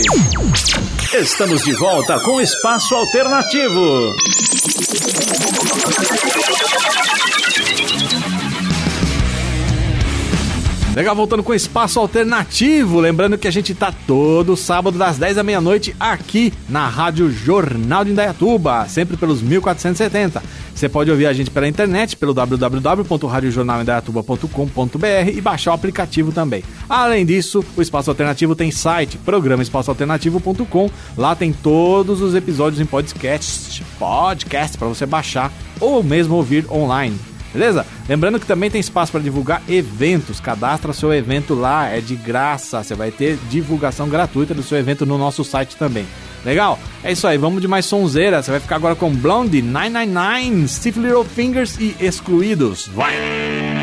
[1.11, 4.13] Estamos de volta com Espaço Alternativo.
[10.95, 12.99] Legal, voltando com espaço alternativo.
[12.99, 18.05] Lembrando que a gente tá todo sábado das 10 da meia-noite aqui na Rádio Jornal
[18.05, 20.43] de Indaiatuba, sempre pelos 1470.
[20.75, 26.63] Você pode ouvir a gente pela internet, pelo www.radiojornalindaiatuba.com.br e baixar o aplicativo também.
[26.87, 30.91] Além disso, o Espaço Alternativo tem site, programa espaçoalternativo.com.
[31.17, 37.32] Lá tem todos os episódios em podcast, podcast para você baixar ou mesmo ouvir online.
[37.53, 37.85] Beleza?
[38.09, 40.39] Lembrando que também tem espaço para divulgar eventos.
[40.39, 42.83] Cadastra seu evento lá, é de graça.
[42.83, 46.05] Você vai ter divulgação gratuita do seu evento no nosso site também.
[46.43, 46.79] Legal?
[47.03, 48.41] É isso aí, vamos de mais sonzeira.
[48.41, 52.87] Você vai ficar agora com Blondie, 999, Stiff Little Fingers e Excluídos.
[52.87, 53.82] Vai!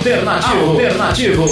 [0.00, 0.70] Alternativo.
[0.70, 1.46] Alternativo.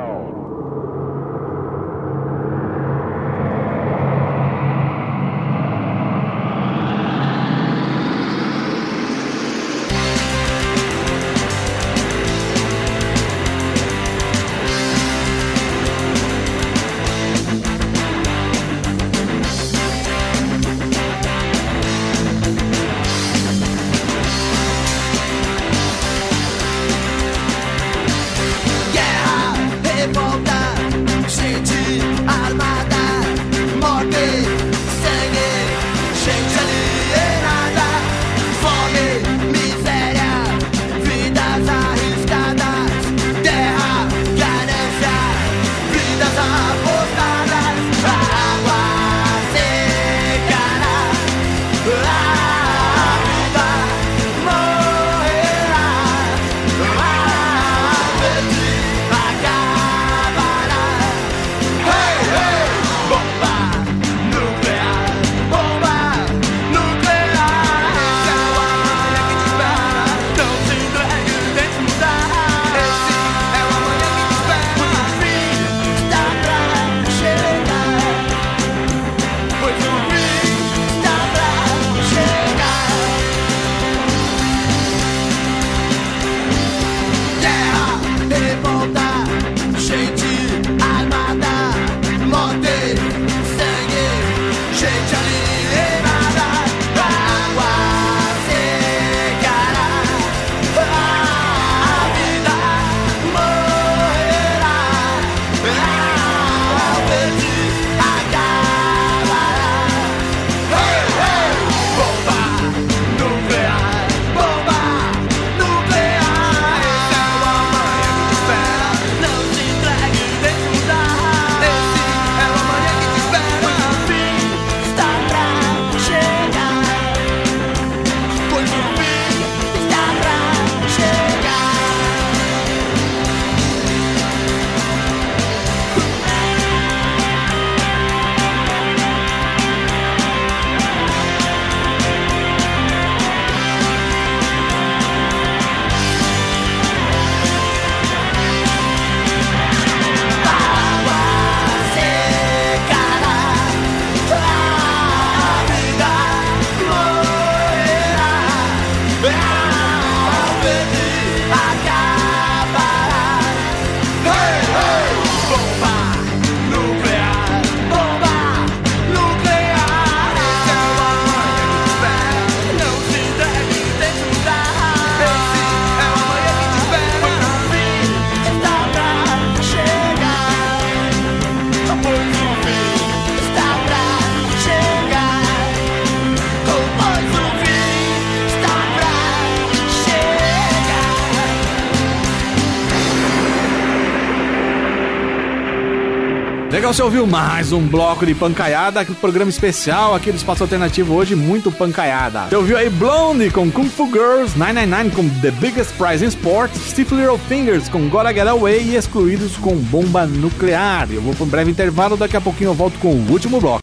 [196.90, 201.14] Então você ouviu mais um bloco de pancaiada, aquele programa especial aqui do Espaço Alternativo
[201.14, 202.48] hoje, muito pancaiada.
[202.48, 206.80] Você ouviu aí Blondie com Kung Fu Girls, 999 com The Biggest Prize in Sports,
[206.90, 211.06] Stiff Little Fingers com Gotta Get Away e Excluídos com Bomba Nuclear.
[211.12, 213.82] Eu vou para um breve intervalo, daqui a pouquinho eu volto com o último bloco.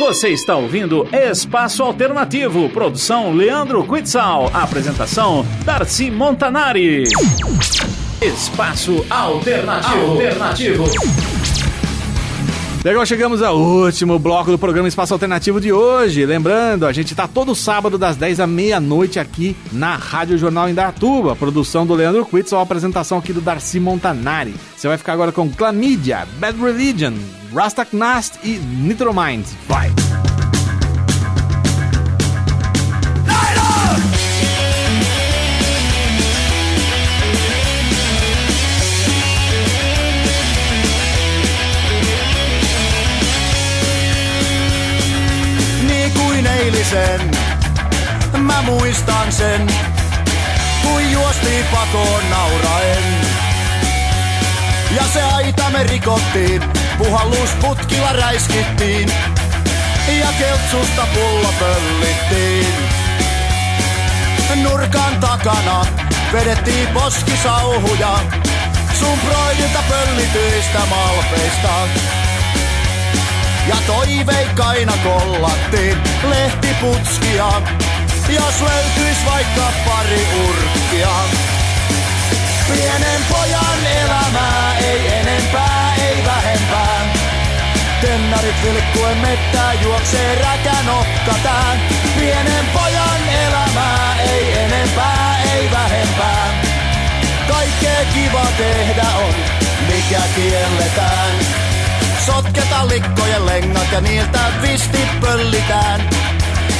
[0.00, 7.04] Você está ouvindo Espaço Alternativo, produção Leandro Quitzal, apresentação Darcy Montanari.
[8.24, 10.12] Espaço Alternativo.
[10.12, 10.84] Alternativo.
[12.82, 16.24] Legal, chegamos ao último bloco do programa Espaço Alternativo de hoje.
[16.24, 21.36] Lembrando, a gente tá todo sábado das 10 à meia-noite aqui na Rádio Jornal Indatuba.
[21.36, 24.54] Produção do Leandro Quitzel, apresentação aqui do Darcy Montanari.
[24.74, 27.12] Você vai ficar agora com Chlamydia, Bad Religion,
[27.54, 29.44] Rastak Nast e Nitromind.
[29.68, 29.92] Vai!
[46.64, 47.30] Eilisen,
[48.38, 49.66] mä muistan sen,
[50.82, 53.04] kun juostiin pakoon nauraen.
[54.96, 56.62] Ja se aita me rikottiin,
[56.98, 59.12] puhallusputkilla räiskittiin,
[60.20, 62.74] ja keltsusta pullo pöllittiin.
[64.62, 65.86] Nurkan takana
[66.32, 68.18] vedettiin poskisauhuja,
[68.98, 72.23] sun broidilta pöllityistä malpeista.
[73.68, 75.96] Ja toiveikkaina kollattiin
[76.28, 77.62] lehtiputskia,
[78.28, 81.08] jos löytyis vaikka pari urkkia.
[82.72, 87.14] Pienen pojan elämää, ei enempää, ei vähempää.
[88.00, 91.80] Tennarit vilkkuen mettää, juoksee räkä nokkatään.
[92.18, 96.62] Pienen pojan elämää, ei enempää, ei vähempää.
[97.48, 99.34] Kaikkea kiva tehdä on,
[99.88, 101.63] mikä kielletään.
[102.34, 106.00] Sotketa likkojen lengat ja niiltä visti pöllitään.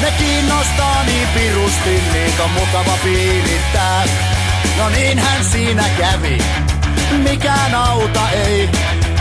[0.02, 4.04] Ne kiinnostaa niin pirusti, niitä on mukava piirittää.
[4.78, 6.38] No niinhän siinä kävi,
[7.10, 8.70] mikään auta ei.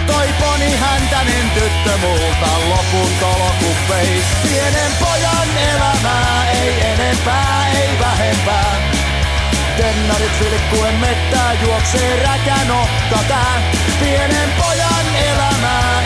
[0.07, 4.23] Toi poni häntänen tyttö multa lopun tolokun vei.
[4.43, 8.75] Pienen pojan elämää, ei enempää, ei vähempää.
[9.77, 13.61] Tennarit vilkkuen mettää, juoksee räkä nokka tää.
[13.99, 15.52] Pienen pojan elämää,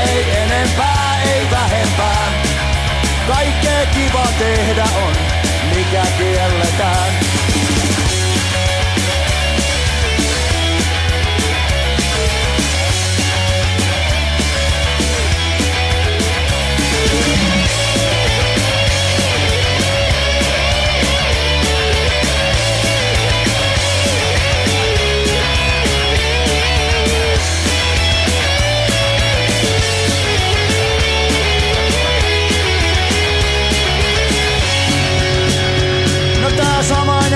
[0.08, 2.44] ei enempää, ei vähempää.
[3.28, 5.14] Kaikkea kiva tehdä on,
[5.76, 7.14] mikä kielletään.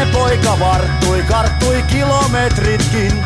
[0.01, 3.25] Samainen poika varttui, karttui kilometritkin.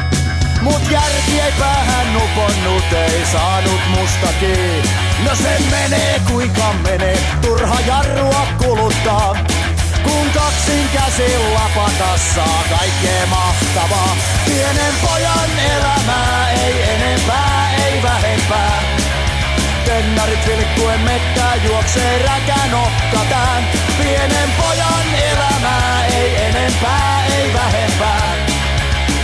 [0.62, 4.84] Mut järki ei päähän nuponnut, ei saanut mustakin.
[5.24, 9.38] No se menee kuinka menee, turha jarrua kuluttaa.
[10.04, 14.18] Kun kaksin käsin lapata saa kaikkea mahtavaa.
[14.46, 18.84] Pienen pojan elämää, ei enempää, ei vähempää.
[19.86, 23.64] Tennarit vilkkuen mettää, juoksee räkä nokkatään.
[24.02, 24.85] Pienen pojan
[26.76, 28.36] enempää, ei vähempää.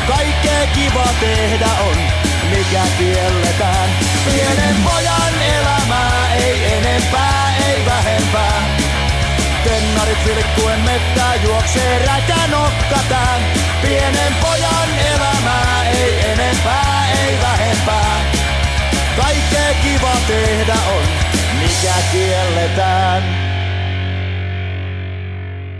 [0.07, 1.97] Kaikkea kiva tehdä on,
[2.49, 3.89] mikä kielletään.
[4.25, 8.77] Pienen pojan elämää, ei enempää, ei vähempää.
[9.63, 12.41] Tennarit vilkkuen mettää, juoksee räkä.
[13.81, 18.31] Pienen pojan elämää, ei enempää, ei vähempää.
[19.17, 21.07] Kaikkea kiva tehdä on,
[21.59, 23.50] mikä kielletään.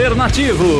[0.00, 0.79] Alternativo.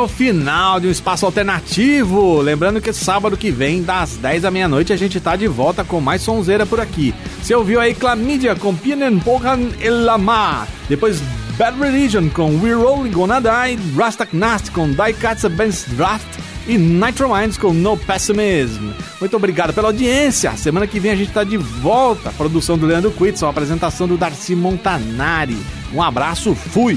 [0.00, 2.40] Ao final de um espaço alternativo.
[2.40, 6.00] Lembrando que sábado que vem, das 10 da meia-noite, a gente tá de volta com
[6.00, 7.14] mais sonzeira por aqui.
[7.42, 10.66] Você ouviu aí Clamídia com Pienen Pohan Elamar.
[10.88, 11.20] Depois
[11.58, 13.78] Bad Religion com We're Rolling Gonna Die.
[13.94, 16.26] Rastak Nast com Die Katza Ben's Draft.
[16.66, 18.92] E Nitro Minds com No Pessimism.
[19.20, 20.56] Muito obrigado pela audiência.
[20.56, 22.30] Semana que vem a gente tá de volta.
[22.30, 25.58] Produção do Leandro Quitson, apresentação do Darcy Montanari.
[25.92, 26.96] Um abraço, fui!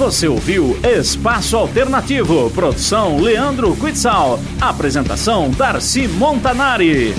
[0.00, 7.14] Você ouviu Espaço Alternativo, produção Leandro Quitzal, apresentação Darcy Montanari.